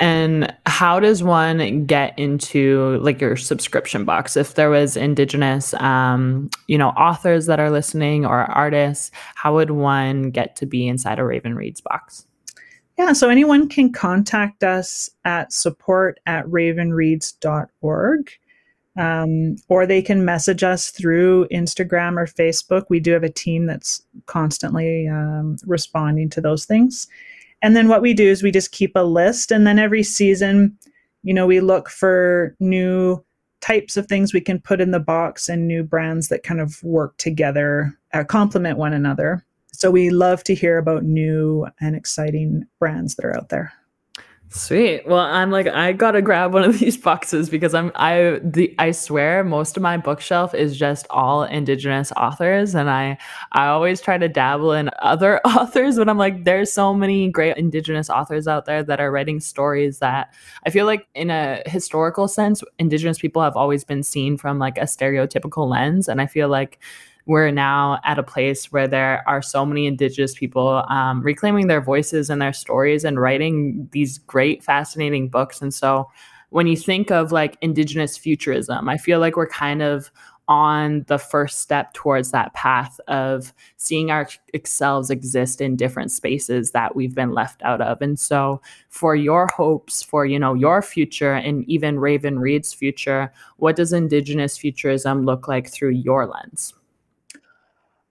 and 0.00 0.52
how 0.66 0.98
does 0.98 1.22
one 1.22 1.86
get 1.86 2.18
into 2.18 2.98
like 3.00 3.20
your 3.20 3.36
subscription 3.36 4.04
box? 4.04 4.36
If 4.36 4.54
there 4.54 4.70
was 4.70 4.96
indigenous 4.96 5.74
um, 5.74 6.50
you 6.66 6.78
know 6.78 6.88
authors 6.90 7.46
that 7.46 7.60
are 7.60 7.70
listening 7.70 8.26
or 8.26 8.40
artists 8.40 9.10
how 9.34 9.54
would 9.54 9.70
one 9.70 10.30
get 10.30 10.56
to 10.56 10.66
be 10.66 10.88
inside 10.88 11.18
a 11.18 11.24
raven 11.24 11.54
reads 11.54 11.80
box? 11.80 12.26
Yeah 12.98 13.12
so 13.12 13.28
anyone 13.28 13.68
can 13.68 13.92
contact 13.92 14.64
us 14.64 15.10
at 15.24 15.52
support 15.52 16.18
at 16.26 16.44
ravenreads.org 16.46 18.30
um, 18.96 19.56
or 19.68 19.86
they 19.86 20.02
can 20.02 20.24
message 20.24 20.62
us 20.62 20.90
through 20.90 21.48
instagram 21.48 22.16
or 22.16 22.26
facebook. 22.26 22.84
We 22.88 23.00
do 23.00 23.12
have 23.12 23.24
a 23.24 23.30
team 23.30 23.66
that's 23.66 24.02
constantly 24.26 25.08
um, 25.08 25.56
responding 25.66 26.30
to 26.30 26.40
those 26.40 26.64
things 26.64 27.08
and 27.64 27.74
then 27.74 27.88
what 27.88 28.02
we 28.02 28.12
do 28.12 28.28
is 28.28 28.42
we 28.42 28.50
just 28.50 28.72
keep 28.72 28.92
a 28.94 29.02
list. 29.02 29.50
And 29.50 29.66
then 29.66 29.78
every 29.78 30.02
season, 30.02 30.78
you 31.22 31.32
know, 31.32 31.46
we 31.46 31.60
look 31.60 31.88
for 31.88 32.54
new 32.60 33.24
types 33.62 33.96
of 33.96 34.06
things 34.06 34.34
we 34.34 34.42
can 34.42 34.60
put 34.60 34.82
in 34.82 34.90
the 34.90 35.00
box 35.00 35.48
and 35.48 35.66
new 35.66 35.82
brands 35.82 36.28
that 36.28 36.42
kind 36.42 36.60
of 36.60 36.82
work 36.82 37.16
together, 37.16 37.98
uh, 38.12 38.22
complement 38.22 38.76
one 38.76 38.92
another. 38.92 39.42
So 39.72 39.90
we 39.90 40.10
love 40.10 40.44
to 40.44 40.54
hear 40.54 40.76
about 40.76 41.04
new 41.04 41.66
and 41.80 41.96
exciting 41.96 42.66
brands 42.78 43.14
that 43.14 43.24
are 43.24 43.34
out 43.34 43.48
there. 43.48 43.72
Sweet. 44.50 45.04
Well, 45.04 45.18
I'm 45.18 45.50
like 45.50 45.66
I 45.66 45.92
gotta 45.92 46.22
grab 46.22 46.52
one 46.54 46.62
of 46.62 46.78
these 46.78 46.96
boxes 46.96 47.50
because 47.50 47.74
I'm 47.74 47.90
I 47.96 48.38
the 48.40 48.72
I 48.78 48.92
swear 48.92 49.42
most 49.42 49.76
of 49.76 49.82
my 49.82 49.96
bookshelf 49.96 50.54
is 50.54 50.76
just 50.76 51.06
all 51.10 51.42
indigenous 51.42 52.12
authors, 52.16 52.72
and 52.76 52.88
I 52.88 53.18
I 53.50 53.66
always 53.66 54.00
try 54.00 54.16
to 54.16 54.28
dabble 54.28 54.72
in 54.72 54.90
other 55.02 55.40
authors, 55.44 55.96
but 55.96 56.08
I'm 56.08 56.18
like 56.18 56.44
there's 56.44 56.72
so 56.72 56.94
many 56.94 57.28
great 57.30 57.56
indigenous 57.56 58.08
authors 58.08 58.46
out 58.46 58.64
there 58.66 58.84
that 58.84 59.00
are 59.00 59.10
writing 59.10 59.40
stories 59.40 59.98
that 59.98 60.32
I 60.64 60.70
feel 60.70 60.86
like 60.86 61.08
in 61.16 61.30
a 61.30 61.60
historical 61.66 62.28
sense, 62.28 62.62
indigenous 62.78 63.18
people 63.18 63.42
have 63.42 63.56
always 63.56 63.82
been 63.82 64.04
seen 64.04 64.36
from 64.36 64.60
like 64.60 64.78
a 64.78 64.82
stereotypical 64.82 65.68
lens, 65.68 66.06
and 66.06 66.20
I 66.20 66.26
feel 66.26 66.48
like 66.48 66.78
we're 67.26 67.50
now 67.50 68.00
at 68.04 68.18
a 68.18 68.22
place 68.22 68.70
where 68.70 68.86
there 68.86 69.22
are 69.26 69.40
so 69.40 69.64
many 69.64 69.86
indigenous 69.86 70.34
people 70.34 70.84
um, 70.88 71.22
reclaiming 71.22 71.68
their 71.68 71.80
voices 71.80 72.28
and 72.30 72.42
their 72.42 72.52
stories 72.52 73.04
and 73.04 73.20
writing 73.20 73.88
these 73.92 74.18
great 74.18 74.62
fascinating 74.62 75.28
books. 75.28 75.62
And 75.62 75.72
so 75.72 76.10
when 76.50 76.66
you 76.66 76.76
think 76.76 77.10
of 77.10 77.32
like 77.32 77.58
indigenous 77.62 78.16
futurism 78.16 78.88
i 78.88 78.96
feel 78.96 79.18
like 79.18 79.36
we're 79.36 79.48
kind 79.48 79.82
of 79.82 80.12
on 80.48 81.04
the 81.08 81.18
first 81.18 81.60
step 81.60 81.92
towards 81.94 82.30
that 82.30 82.52
path 82.54 83.00
of 83.08 83.52
seeing 83.76 84.10
ourselves 84.10 85.10
exist 85.10 85.60
in 85.60 85.76
different 85.76 86.12
spaces 86.12 86.72
that 86.72 86.94
we've 86.94 87.14
been 87.14 87.32
left 87.32 87.62
out 87.62 87.80
of. 87.80 88.02
And 88.02 88.18
so 88.18 88.60
for 88.88 89.16
your 89.16 89.46
hopes 89.46 90.02
for 90.02 90.26
you 90.26 90.38
know 90.38 90.54
your 90.54 90.82
future 90.82 91.32
and 91.32 91.64
even 91.68 91.98
raven 91.98 92.38
reads' 92.38 92.72
future 92.72 93.32
what 93.56 93.76
does 93.76 93.92
indigenous 93.92 94.58
futurism 94.58 95.24
look 95.24 95.48
like 95.48 95.68
through 95.70 95.90
your 95.90 96.26
lens 96.26 96.74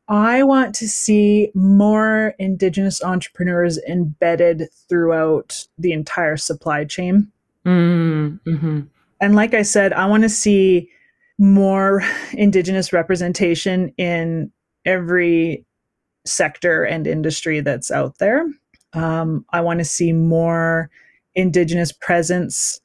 I 0.07 0.43
want 0.43 0.75
to 0.75 0.87
see 0.87 1.49
more 1.53 2.35
Indigenous 2.37 3.01
entrepreneurs 3.03 3.77
embedded 3.87 4.69
throughout 4.89 5.65
the 5.77 5.93
entire 5.93 6.37
supply 6.37 6.83
chain. 6.85 7.31
Mm-hmm. 7.65 8.81
And 9.21 9.35
like 9.35 9.53
I 9.53 9.61
said, 9.61 9.93
I 9.93 10.05
want 10.05 10.23
to 10.23 10.29
see 10.29 10.89
more 11.37 12.03
Indigenous 12.33 12.91
representation 12.91 13.93
in 13.97 14.51
every 14.85 15.65
sector 16.25 16.83
and 16.83 17.07
industry 17.07 17.61
that's 17.61 17.91
out 17.91 18.17
there. 18.17 18.45
Um, 18.93 19.45
I 19.51 19.61
want 19.61 19.79
to 19.79 19.85
see 19.85 20.11
more 20.13 20.89
Indigenous 21.35 21.91
presence 21.91 22.79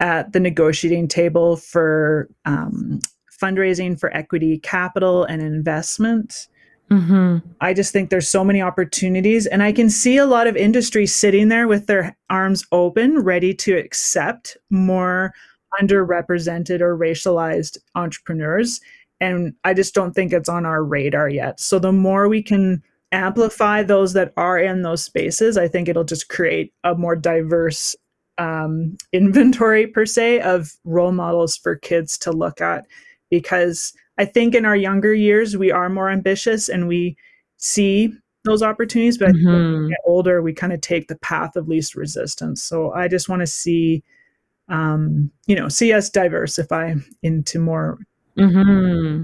at 0.00 0.32
the 0.32 0.40
negotiating 0.40 1.08
table 1.08 1.56
for 1.56 2.28
um, 2.44 3.00
fundraising 3.40 3.98
for 3.98 4.14
equity 4.14 4.58
capital 4.58 5.24
and 5.24 5.40
investment. 5.40 6.48
Mm-hmm. 6.94 7.38
I 7.60 7.74
just 7.74 7.92
think 7.92 8.10
there's 8.10 8.28
so 8.28 8.44
many 8.44 8.62
opportunities, 8.62 9.46
and 9.46 9.62
I 9.62 9.72
can 9.72 9.90
see 9.90 10.16
a 10.16 10.26
lot 10.26 10.46
of 10.46 10.56
industry 10.56 11.06
sitting 11.06 11.48
there 11.48 11.66
with 11.66 11.86
their 11.86 12.16
arms 12.30 12.64
open, 12.70 13.20
ready 13.20 13.52
to 13.54 13.76
accept 13.76 14.56
more 14.70 15.34
underrepresented 15.80 16.80
or 16.80 16.96
racialized 16.96 17.78
entrepreneurs. 17.94 18.80
And 19.20 19.54
I 19.64 19.74
just 19.74 19.94
don't 19.94 20.12
think 20.12 20.32
it's 20.32 20.48
on 20.48 20.66
our 20.66 20.84
radar 20.84 21.28
yet. 21.28 21.58
So 21.58 21.78
the 21.78 21.92
more 21.92 22.28
we 22.28 22.42
can 22.42 22.82
amplify 23.10 23.82
those 23.82 24.12
that 24.12 24.32
are 24.36 24.58
in 24.58 24.82
those 24.82 25.02
spaces, 25.02 25.56
I 25.56 25.66
think 25.66 25.88
it'll 25.88 26.04
just 26.04 26.28
create 26.28 26.72
a 26.84 26.94
more 26.94 27.16
diverse 27.16 27.96
um, 28.38 28.96
inventory 29.12 29.86
per 29.86 30.06
se 30.06 30.40
of 30.40 30.72
role 30.84 31.12
models 31.12 31.56
for 31.56 31.76
kids 31.76 32.18
to 32.18 32.30
look 32.30 32.60
at 32.60 32.86
because 33.30 33.92
I 34.18 34.24
think 34.24 34.54
in 34.54 34.64
our 34.64 34.76
younger 34.76 35.14
years 35.14 35.56
we 35.56 35.70
are 35.70 35.88
more 35.88 36.10
ambitious 36.10 36.68
and 36.68 36.86
we 36.86 37.16
see 37.56 38.12
those 38.44 38.62
opportunities, 38.62 39.18
but 39.18 39.30
mm-hmm. 39.30 39.88
get 39.88 39.98
older, 40.04 40.42
we 40.42 40.52
kind 40.52 40.72
of 40.72 40.80
take 40.80 41.08
the 41.08 41.16
path 41.16 41.56
of 41.56 41.68
least 41.68 41.94
resistance. 41.94 42.62
So 42.62 42.92
I 42.92 43.08
just 43.08 43.28
want 43.28 43.40
to 43.40 43.46
see, 43.46 44.04
um, 44.68 45.30
you 45.46 45.56
know, 45.56 45.68
see 45.68 45.92
us 45.92 46.10
diversify 46.10 46.94
into 47.22 47.58
more. 47.58 47.98
Mm-hmm. 48.38 49.22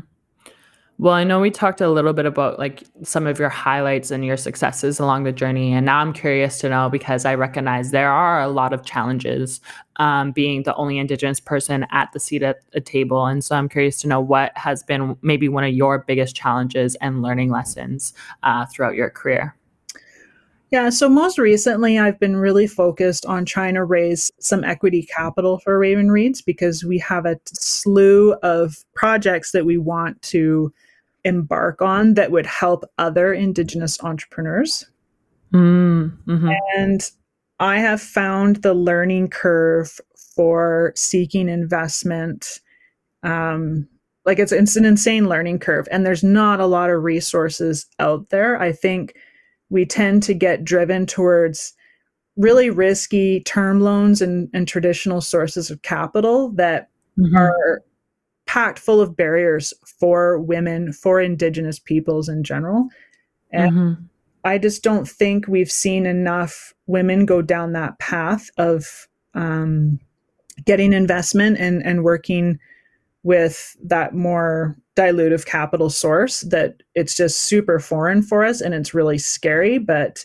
Well, 1.01 1.15
I 1.15 1.25
know 1.25 1.41
we 1.41 1.51
talked 1.51 1.81
a 1.81 1.89
little 1.89 2.13
bit 2.13 2.27
about 2.27 2.59
like 2.59 2.83
some 3.05 3.27
of 3.27 3.39
your 3.39 3.49
highlights 3.49 4.11
and 4.11 4.23
your 4.23 4.37
successes 4.37 5.01
along 5.01 5.25
the 5.25 5.33
journey, 5.33 5.73
and 5.73 5.87
now 5.87 5.99
I'm 5.99 6.13
curious 6.13 6.59
to 6.59 6.69
know 6.69 6.91
because 6.91 7.25
I 7.25 7.37
recognize 7.37 7.91
there 7.91 8.13
are 8.13 8.43
a 8.43 8.49
lot 8.49 8.75
of 8.75 8.85
challenges 8.85 9.63
um, 9.97 10.31
being 10.33 10.65
the 10.65 10.75
only 10.75 10.99
Indigenous 10.99 11.41
person 11.41 11.87
at 11.91 12.13
the 12.13 12.21
seat 12.21 12.43
at 12.43 12.59
a 12.75 12.83
table, 12.83 13.25
and 13.25 13.43
so 13.43 13.57
I'm 13.57 13.67
curious 13.67 13.99
to 14.03 14.09
know 14.09 14.21
what 14.21 14.53
has 14.57 14.83
been 14.83 15.17
maybe 15.23 15.49
one 15.49 15.65
of 15.65 15.73
your 15.73 16.01
biggest 16.01 16.37
challenges 16.37 16.97
and 16.97 17.23
learning 17.23 17.49
lessons 17.49 18.13
uh, 18.43 18.67
throughout 18.67 18.95
your 18.95 19.09
career. 19.09 19.57
Yeah, 20.71 20.91
so 20.91 21.09
most 21.09 21.39
recently, 21.39 21.99
I've 21.99 22.21
been 22.21 22.37
really 22.37 22.67
focused 22.67 23.25
on 23.25 23.47
trying 23.47 23.73
to 23.73 23.85
raise 23.85 24.31
some 24.39 24.65
equity 24.65 25.05
capital 25.05 25.61
for 25.61 25.79
Raven 25.79 26.11
Reads 26.11 26.43
because 26.43 26.85
we 26.85 26.99
have 26.99 27.25
a 27.25 27.41
slew 27.47 28.35
of 28.43 28.85
projects 28.95 29.53
that 29.53 29.65
we 29.65 29.79
want 29.79 30.21
to 30.21 30.71
embark 31.25 31.83
on 31.83 32.15
that 32.15 32.31
would 32.31 32.47
help 32.47 32.85
other 32.99 33.33
Indigenous 33.33 34.03
entrepreneurs. 34.03 34.87
Mm, 35.53 36.17
mm-hmm. 36.27 36.51
And 36.77 37.11
I 37.59 37.79
have 37.79 38.01
found 38.01 38.57
the 38.57 38.75
learning 38.75 39.29
curve 39.29 40.01
for 40.35 40.93
seeking 40.97 41.49
investment. 41.49 42.61
Um, 43.23 43.89
like 44.25 44.39
it's, 44.39 44.53
it's 44.53 44.77
an 44.77 44.85
insane 44.85 45.29
learning 45.29 45.59
curve, 45.59 45.89
and 45.91 46.07
there's 46.07 46.25
not 46.25 46.61
a 46.61 46.67
lot 46.67 46.91
of 46.91 47.03
resources 47.03 47.87
out 47.99 48.29
there. 48.31 48.61
I 48.61 48.73
think 48.73 49.15
we 49.71 49.85
tend 49.87 50.23
to 50.25 50.35
get 50.35 50.65
driven 50.65 51.07
towards 51.07 51.75
really 52.37 52.71
risky 52.71 53.41
term 53.41 53.81
loans 53.81 54.23
and, 54.23 54.49
and 54.55 54.67
traditional 54.67 55.21
sources 55.21 55.71
of 55.71 55.83
capital 55.83 56.51
that 56.53 56.89
mm-hmm. 57.19 57.37
are 57.37 57.83
packed 58.51 58.81
full 58.81 59.01
of 59.01 59.17
barriers 59.17 59.73
for 59.87 60.37
women, 60.41 60.93
for 60.93 61.21
Indigenous 61.21 61.79
peoples 61.79 62.29
in 62.29 62.43
general. 62.43 62.89
And 63.53 63.73
mm-hmm. 63.73 64.03
I 64.43 64.59
just 64.59 64.83
don't 64.83 65.07
think 65.09 65.47
we've 65.47 65.71
seen 65.71 66.05
enough 66.05 66.75
women 66.89 67.27
go 67.27 67.43
down 67.43 67.75
that 67.75 67.97
path 68.01 68.51
of 68.59 69.07
um, 69.35 70.01
getting 70.65 70.93
investment 70.93 71.59
and, 71.61 71.81
and 71.87 72.03
working 72.03 72.59
with 73.23 73.77
that 73.85 74.15
more 74.17 74.77
dilutive 74.97 75.47
capital 75.47 75.89
source 75.89 76.41
that 76.41 76.83
it's 76.97 77.17
just 77.17 77.43
super 77.43 77.79
foreign 77.79 78.21
for 78.21 78.45
us 78.45 78.61
and 78.61 78.75
it's 78.75 78.93
really 78.93 79.19
scary. 79.19 79.79
But 79.79 80.25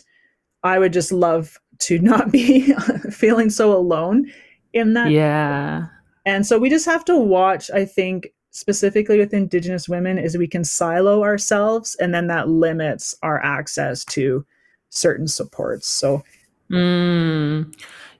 I 0.64 0.80
would 0.80 0.92
just 0.92 1.12
love 1.12 1.60
to 1.82 1.98
not 2.00 2.32
be 2.32 2.72
feeling 3.12 3.50
so 3.50 3.72
alone 3.72 4.32
in 4.72 4.94
that. 4.94 5.12
Yeah. 5.12 5.86
And 6.26 6.46
so 6.46 6.58
we 6.58 6.68
just 6.68 6.86
have 6.86 7.04
to 7.06 7.16
watch, 7.16 7.70
I 7.70 7.84
think, 7.84 8.34
specifically 8.50 9.18
with 9.18 9.32
Indigenous 9.32 9.88
women, 9.88 10.18
is 10.18 10.36
we 10.36 10.48
can 10.48 10.64
silo 10.64 11.22
ourselves 11.22 11.94
and 12.00 12.12
then 12.12 12.26
that 12.26 12.48
limits 12.48 13.14
our 13.22 13.42
access 13.42 14.04
to 14.06 14.44
certain 14.90 15.28
supports. 15.28 15.86
So, 15.86 16.24
mm, 16.70 17.72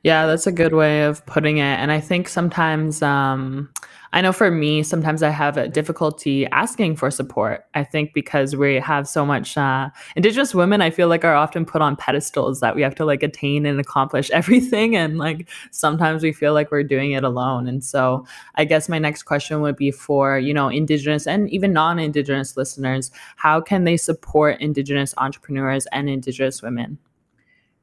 yeah, 0.06 0.26
that's 0.26 0.46
a 0.46 0.52
good 0.52 0.72
way 0.72 1.02
of 1.02 1.26
putting 1.26 1.58
it. 1.58 1.64
And 1.80 1.90
I 1.90 1.98
think 1.98 2.28
sometimes, 2.28 3.02
um, 3.02 3.68
I 4.12 4.20
know 4.20 4.30
for 4.30 4.52
me, 4.52 4.84
sometimes 4.84 5.20
I 5.20 5.30
have 5.30 5.56
a 5.56 5.66
difficulty 5.66 6.46
asking 6.46 6.94
for 6.94 7.10
support. 7.10 7.64
I 7.74 7.82
think 7.82 8.14
because 8.14 8.54
we 8.54 8.76
have 8.76 9.08
so 9.08 9.26
much 9.26 9.58
uh, 9.58 9.90
Indigenous 10.14 10.54
women, 10.54 10.80
I 10.80 10.90
feel 10.90 11.08
like 11.08 11.24
are 11.24 11.34
often 11.34 11.64
put 11.64 11.82
on 11.82 11.96
pedestals 11.96 12.60
that 12.60 12.76
we 12.76 12.82
have 12.82 12.94
to 12.94 13.04
like 13.04 13.24
attain 13.24 13.66
and 13.66 13.80
accomplish 13.80 14.30
everything. 14.40 14.94
And 14.94 15.18
like 15.18 15.48
sometimes 15.72 16.22
we 16.22 16.32
feel 16.32 16.54
like 16.54 16.70
we're 16.70 16.84
doing 16.84 17.10
it 17.10 17.24
alone. 17.24 17.66
And 17.66 17.82
so 17.82 18.24
I 18.54 18.64
guess 18.64 18.88
my 18.88 19.00
next 19.00 19.24
question 19.24 19.60
would 19.60 19.76
be 19.76 19.90
for, 19.90 20.38
you 20.38 20.54
know, 20.54 20.68
Indigenous 20.68 21.26
and 21.26 21.50
even 21.50 21.72
non 21.72 21.98
Indigenous 21.98 22.56
listeners 22.56 23.10
how 23.34 23.60
can 23.60 23.82
they 23.82 23.96
support 23.96 24.60
Indigenous 24.60 25.14
entrepreneurs 25.18 25.86
and 25.86 26.08
Indigenous 26.08 26.62
women? 26.62 26.98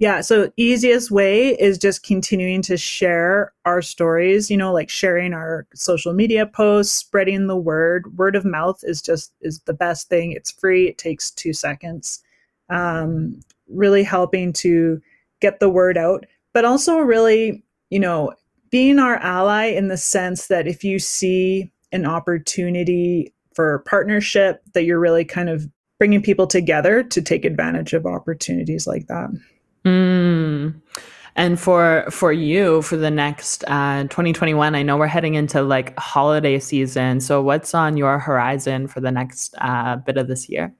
Yeah, 0.04 0.20
so 0.20 0.52
easiest 0.58 1.12
way 1.12 1.58
is 1.62 1.78
just 1.78 2.04
continuing 2.04 2.62
to 2.64 2.76
share 2.76 3.54
our 3.64 3.82
stories, 3.82 4.52
you 4.52 4.58
know, 4.58 4.74
like 4.74 4.90
sharing 4.90 5.32
our 5.32 5.66
social 5.76 6.12
media 6.12 6.46
posts, 6.46 6.94
spreading 6.94 7.48
the 7.48 7.56
word. 7.56 8.18
Word 8.18 8.36
of 8.36 8.44
mouth 8.44 8.82
is 8.84 9.02
just 9.02 9.32
is 9.40 9.62
the 9.62 9.74
best 9.74 10.10
thing. 10.10 10.34
It's 10.34 10.52
free, 10.52 10.90
it 10.90 10.98
takes 10.98 11.32
2 11.32 11.54
seconds. 11.54 12.22
Um, 12.70 13.40
really 13.70 14.04
helping 14.04 14.52
to 14.52 15.02
get 15.40 15.62
the 15.62 15.70
word 15.70 15.98
out, 15.98 16.26
but 16.54 16.66
also 16.66 16.98
really, 16.98 17.64
you 17.90 18.00
know, 18.02 18.34
being 18.72 19.00
our 19.00 19.16
ally 19.20 19.68
in 19.68 19.88
the 19.88 19.96
sense 19.96 20.48
that 20.48 20.68
if 20.68 20.84
you 20.84 21.00
see 21.00 21.72
an 21.94 22.06
opportunity 22.06 23.34
for 23.56 23.80
partnership 23.88 24.64
that 24.74 24.84
you're 24.84 25.00
really 25.00 25.24
kind 25.24 25.48
of 25.48 25.70
bringing 25.98 26.22
people 26.22 26.46
together 26.46 27.04
to 27.04 27.22
take 27.22 27.46
advantage 27.46 27.94
of 27.94 28.06
opportunities 28.06 28.86
like 28.86 29.08
that. 29.08 29.30
And 31.36 31.60
for 31.60 32.06
for 32.12 32.32
you 32.32 32.84
for 32.84 32.96
the 32.96 33.10
next 33.10 33.64
uh, 33.68 34.04
2021, 34.04 34.76
I 34.76 34.84
know 34.84 34.98
we're 34.98 35.08
heading 35.08 35.34
into 35.34 35.64
like 35.64 35.98
holiday 35.98 36.60
season. 36.60 37.20
So 37.22 37.42
what's 37.42 37.74
on 37.74 37.98
your 37.98 38.20
horizon 38.20 38.88
for 38.88 39.02
the 39.02 39.12
next 39.12 39.56
uh, 39.60 39.96
bit 39.96 40.18
of 40.18 40.28
this 40.28 40.48
year? 40.48 40.74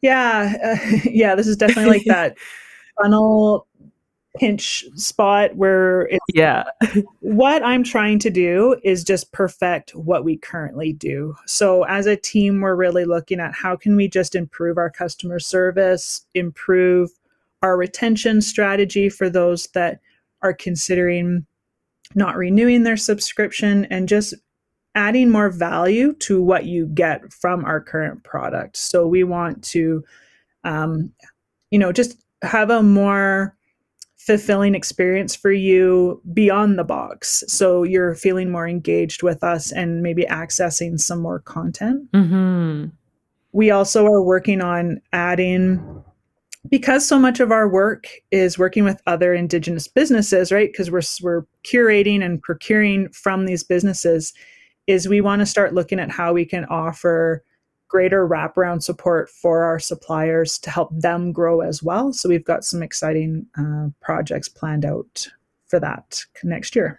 Yeah, 0.00 0.54
uh, 0.62 0.96
yeah, 1.04 1.34
this 1.34 1.48
is 1.48 1.56
definitely 1.56 1.90
like 1.90 2.04
that 2.06 2.36
funnel 3.00 3.66
pinch 4.38 4.84
spot 4.94 5.56
where 5.56 6.02
it's 6.02 6.24
yeah 6.32 6.62
what 7.18 7.64
i'm 7.64 7.82
trying 7.82 8.16
to 8.16 8.30
do 8.30 8.76
is 8.84 9.02
just 9.02 9.32
perfect 9.32 9.90
what 9.96 10.24
we 10.24 10.36
currently 10.36 10.92
do 10.92 11.34
so 11.46 11.82
as 11.84 12.06
a 12.06 12.14
team 12.14 12.60
we're 12.60 12.76
really 12.76 13.04
looking 13.04 13.40
at 13.40 13.52
how 13.52 13.74
can 13.74 13.96
we 13.96 14.06
just 14.06 14.36
improve 14.36 14.78
our 14.78 14.88
customer 14.88 15.40
service 15.40 16.24
improve 16.34 17.10
our 17.62 17.76
retention 17.76 18.40
strategy 18.40 19.08
for 19.08 19.28
those 19.28 19.66
that 19.68 20.00
are 20.42 20.54
considering 20.54 21.46
not 22.14 22.36
renewing 22.36 22.82
their 22.82 22.96
subscription 22.96 23.84
and 23.86 24.08
just 24.08 24.34
adding 24.94 25.30
more 25.30 25.50
value 25.50 26.12
to 26.14 26.42
what 26.42 26.64
you 26.64 26.86
get 26.86 27.32
from 27.32 27.64
our 27.64 27.80
current 27.80 28.24
product. 28.24 28.76
So 28.76 29.06
we 29.06 29.22
want 29.22 29.62
to, 29.64 30.04
um, 30.64 31.12
you 31.70 31.78
know, 31.78 31.92
just 31.92 32.20
have 32.42 32.70
a 32.70 32.82
more 32.82 33.56
fulfilling 34.16 34.74
experience 34.74 35.34
for 35.34 35.52
you 35.52 36.20
beyond 36.32 36.78
the 36.78 36.84
box. 36.84 37.44
So 37.46 37.84
you're 37.84 38.14
feeling 38.14 38.50
more 38.50 38.68
engaged 38.68 39.22
with 39.22 39.42
us 39.42 39.72
and 39.72 40.02
maybe 40.02 40.24
accessing 40.24 40.98
some 40.98 41.20
more 41.20 41.38
content. 41.40 42.10
Mm-hmm. 42.12 42.86
We 43.52 43.70
also 43.70 44.04
are 44.06 44.22
working 44.22 44.60
on 44.60 45.00
adding 45.12 46.04
because 46.68 47.06
so 47.06 47.18
much 47.18 47.40
of 47.40 47.50
our 47.50 47.68
work 47.68 48.06
is 48.30 48.58
working 48.58 48.84
with 48.84 49.00
other 49.06 49.32
indigenous 49.32 49.88
businesses 49.88 50.52
right 50.52 50.70
because 50.72 50.90
we're, 50.90 51.02
we're 51.22 51.46
curating 51.64 52.22
and 52.22 52.42
procuring 52.42 53.08
from 53.10 53.46
these 53.46 53.64
businesses 53.64 54.34
is 54.86 55.08
we 55.08 55.20
want 55.20 55.40
to 55.40 55.46
start 55.46 55.74
looking 55.74 56.00
at 56.00 56.10
how 56.10 56.32
we 56.32 56.44
can 56.44 56.64
offer 56.66 57.42
greater 57.88 58.28
wraparound 58.28 58.82
support 58.82 59.28
for 59.30 59.64
our 59.64 59.78
suppliers 59.78 60.58
to 60.58 60.70
help 60.70 60.90
them 60.92 61.32
grow 61.32 61.60
as 61.60 61.82
well 61.82 62.12
so 62.12 62.28
we've 62.28 62.44
got 62.44 62.64
some 62.64 62.82
exciting 62.82 63.46
uh, 63.58 63.88
projects 64.00 64.48
planned 64.48 64.84
out 64.84 65.28
for 65.68 65.80
that 65.80 66.22
next 66.44 66.76
year 66.76 66.98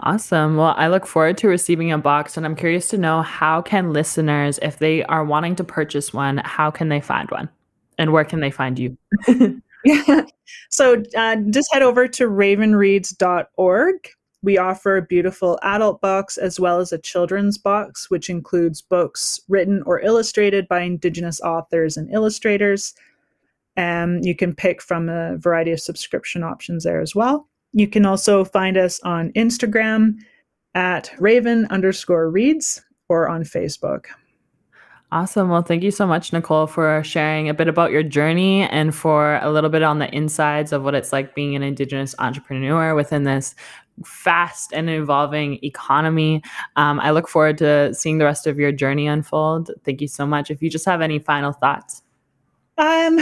Awesome. 0.00 0.56
Well, 0.56 0.74
I 0.76 0.88
look 0.88 1.06
forward 1.06 1.38
to 1.38 1.46
receiving 1.46 1.92
a 1.92 1.98
box 1.98 2.36
and 2.36 2.44
I'm 2.44 2.56
curious 2.56 2.88
to 2.88 2.98
know 2.98 3.22
how 3.22 3.62
can 3.62 3.92
listeners 3.92 4.58
if 4.60 4.80
they 4.80 5.04
are 5.04 5.24
wanting 5.24 5.54
to 5.54 5.62
purchase 5.62 6.12
one, 6.12 6.38
how 6.38 6.72
can 6.72 6.88
they 6.88 7.00
find 7.00 7.30
one? 7.30 7.48
And 7.98 8.12
where 8.12 8.24
can 8.24 8.40
they 8.40 8.50
find 8.50 8.78
you? 8.78 8.96
yeah. 9.84 10.24
So 10.68 11.02
uh, 11.16 11.36
just 11.50 11.72
head 11.72 11.82
over 11.82 12.06
to 12.06 12.28
ravenreads.org. 12.28 14.08
We 14.42 14.58
offer 14.58 14.96
a 14.96 15.02
beautiful 15.02 15.58
adult 15.62 16.00
box 16.02 16.36
as 16.36 16.60
well 16.60 16.80
as 16.80 16.92
a 16.92 16.98
children's 16.98 17.56
box, 17.56 18.10
which 18.10 18.28
includes 18.28 18.82
books 18.82 19.40
written 19.48 19.82
or 19.86 20.00
illustrated 20.00 20.68
by 20.68 20.80
Indigenous 20.80 21.40
authors 21.40 21.96
and 21.96 22.12
illustrators. 22.12 22.92
And 23.76 24.18
um, 24.18 24.22
you 24.22 24.34
can 24.34 24.54
pick 24.54 24.82
from 24.82 25.08
a 25.08 25.38
variety 25.38 25.72
of 25.72 25.80
subscription 25.80 26.42
options 26.42 26.84
there 26.84 27.00
as 27.00 27.14
well. 27.14 27.48
You 27.72 27.88
can 27.88 28.04
also 28.04 28.44
find 28.44 28.76
us 28.76 29.00
on 29.00 29.32
Instagram 29.32 30.18
at 30.74 31.10
raven 31.18 31.66
underscore 31.70 32.30
reads 32.30 32.82
or 33.08 33.28
on 33.28 33.44
Facebook. 33.44 34.06
Awesome. 35.14 35.48
Well, 35.48 35.62
thank 35.62 35.84
you 35.84 35.92
so 35.92 36.08
much, 36.08 36.32
Nicole, 36.32 36.66
for 36.66 37.04
sharing 37.04 37.48
a 37.48 37.54
bit 37.54 37.68
about 37.68 37.92
your 37.92 38.02
journey 38.02 38.62
and 38.62 38.92
for 38.92 39.36
a 39.42 39.52
little 39.52 39.70
bit 39.70 39.84
on 39.84 40.00
the 40.00 40.12
insides 40.12 40.72
of 40.72 40.82
what 40.82 40.96
it's 40.96 41.12
like 41.12 41.36
being 41.36 41.54
an 41.54 41.62
Indigenous 41.62 42.16
entrepreneur 42.18 42.96
within 42.96 43.22
this 43.22 43.54
fast 44.04 44.72
and 44.72 44.90
evolving 44.90 45.60
economy. 45.62 46.42
Um, 46.74 46.98
I 46.98 47.12
look 47.12 47.28
forward 47.28 47.58
to 47.58 47.94
seeing 47.94 48.18
the 48.18 48.24
rest 48.24 48.48
of 48.48 48.58
your 48.58 48.72
journey 48.72 49.06
unfold. 49.06 49.70
Thank 49.84 50.00
you 50.00 50.08
so 50.08 50.26
much. 50.26 50.50
If 50.50 50.60
you 50.60 50.68
just 50.68 50.84
have 50.84 51.00
any 51.00 51.20
final 51.20 51.52
thoughts. 51.52 52.02
Um, 52.76 53.20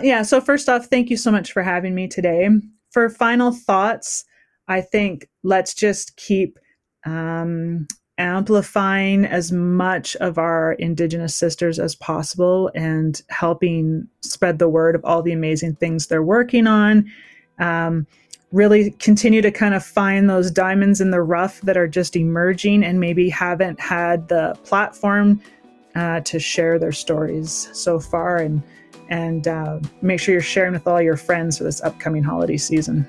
yeah. 0.00 0.22
So 0.22 0.40
first 0.40 0.68
off, 0.68 0.86
thank 0.86 1.10
you 1.10 1.16
so 1.16 1.32
much 1.32 1.50
for 1.50 1.64
having 1.64 1.92
me 1.92 2.06
today. 2.06 2.48
For 2.92 3.10
final 3.10 3.50
thoughts, 3.50 4.24
I 4.68 4.80
think 4.80 5.28
let's 5.42 5.74
just 5.74 6.16
keep 6.16 6.60
um, 7.04 7.88
amplifying 8.18 9.24
as 9.24 9.52
much 9.52 10.16
of 10.16 10.38
our 10.38 10.74
Indigenous 10.74 11.34
sisters 11.34 11.78
as 11.78 11.94
possible 11.94 12.70
and 12.74 13.22
helping 13.28 14.06
spread 14.20 14.58
the 14.58 14.68
word 14.68 14.94
of 14.94 15.04
all 15.04 15.22
the 15.22 15.32
amazing 15.32 15.74
things 15.76 16.06
they're 16.06 16.22
working 16.22 16.66
on. 16.66 17.10
Um, 17.58 18.06
really 18.52 18.90
continue 18.92 19.40
to 19.40 19.50
kind 19.50 19.74
of 19.74 19.82
find 19.82 20.28
those 20.28 20.50
diamonds 20.50 21.00
in 21.00 21.10
the 21.10 21.22
rough 21.22 21.60
that 21.62 21.76
are 21.76 21.88
just 21.88 22.16
emerging 22.16 22.84
and 22.84 23.00
maybe 23.00 23.30
haven't 23.30 23.80
had 23.80 24.28
the 24.28 24.56
platform 24.64 25.40
uh, 25.94 26.20
to 26.20 26.38
share 26.38 26.78
their 26.78 26.92
stories 26.92 27.68
so 27.72 27.98
far 27.98 28.36
and 28.36 28.62
and 29.08 29.46
uh, 29.46 29.78
make 30.00 30.18
sure 30.20 30.32
you're 30.32 30.40
sharing 30.40 30.72
with 30.72 30.86
all 30.86 31.02
your 31.02 31.18
friends 31.18 31.58
for 31.58 31.64
this 31.64 31.82
upcoming 31.82 32.22
holiday 32.22 32.56
season. 32.56 33.06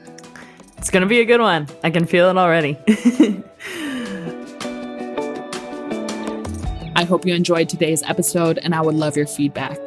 It's 0.78 0.90
going 0.90 1.02
to 1.02 1.08
be 1.08 1.22
a 1.22 1.26
good 1.26 1.40
one. 1.40 1.68
I 1.82 1.92
can 1.92 2.06
feel 2.06 2.30
it 2.30 2.38
already. 2.38 2.78
I 6.96 7.04
hope 7.06 7.26
you 7.26 7.34
enjoyed 7.34 7.70
today's 7.70 8.04
episode 8.04 8.60
and 8.60 8.76
I 8.76 8.82
would 8.82 8.96
love 8.96 9.18
your 9.18 9.28
feedback. 9.28 9.78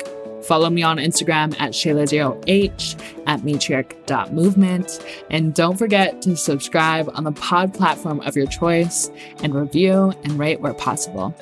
Follow 0.45 0.71
me 0.71 0.83
on 0.83 0.99
Instagram 0.99 1.59
at 1.61 1.73
Shayla0H, 1.73 3.25
at 3.27 3.41
matriarch.movement, 3.41 5.05
and 5.31 5.55
don't 5.55 5.77
forget 5.77 6.23
to 6.23 6.37
subscribe 6.37 7.11
on 7.15 7.25
the 7.25 7.33
pod 7.33 7.75
platform 7.75 8.21
of 8.21 8.37
your 8.37 8.47
choice 8.47 9.11
and 9.43 9.55
review 9.55 10.13
and 10.23 10.39
rate 10.39 10.61
where 10.61 10.75
possible. 10.75 11.35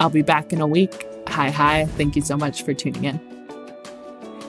I'll 0.00 0.10
be 0.10 0.22
back 0.22 0.52
in 0.52 0.60
a 0.60 0.66
week. 0.66 1.06
Hi, 1.28 1.50
hi. 1.50 1.84
Thank 1.84 2.16
you 2.16 2.22
so 2.22 2.36
much 2.36 2.62
for 2.62 2.72
tuning 2.72 3.04
in. 3.04 3.35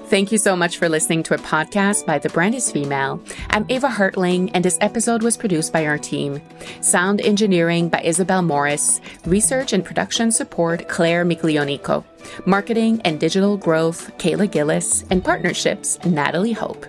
Thank 0.10 0.32
you 0.32 0.38
so 0.38 0.56
much 0.56 0.78
for 0.78 0.88
listening 0.88 1.22
to 1.24 1.34
a 1.34 1.38
podcast 1.38 2.06
by 2.06 2.18
The 2.18 2.30
Brand 2.30 2.56
is 2.56 2.72
Female. 2.72 3.22
I'm 3.50 3.66
Ava 3.68 3.90
Hartling, 3.90 4.50
and 4.54 4.64
this 4.64 4.78
episode 4.80 5.22
was 5.22 5.36
produced 5.36 5.74
by 5.74 5.86
our 5.86 5.98
team. 5.98 6.42
Sound 6.80 7.20
engineering 7.20 7.90
by 7.90 8.02
Isabel 8.04 8.42
Morris, 8.42 9.02
research 9.26 9.74
and 9.74 9.84
production 9.84 10.32
support 10.32 10.88
Claire 10.88 11.26
Miglionico, 11.26 12.06
marketing 12.46 13.02
and 13.04 13.20
digital 13.20 13.58
growth 13.58 14.18
Kayla 14.18 14.50
Gillis, 14.50 15.04
and 15.10 15.26
partnerships 15.26 16.00
Natalie 16.06 16.54
Hope. 16.54 16.86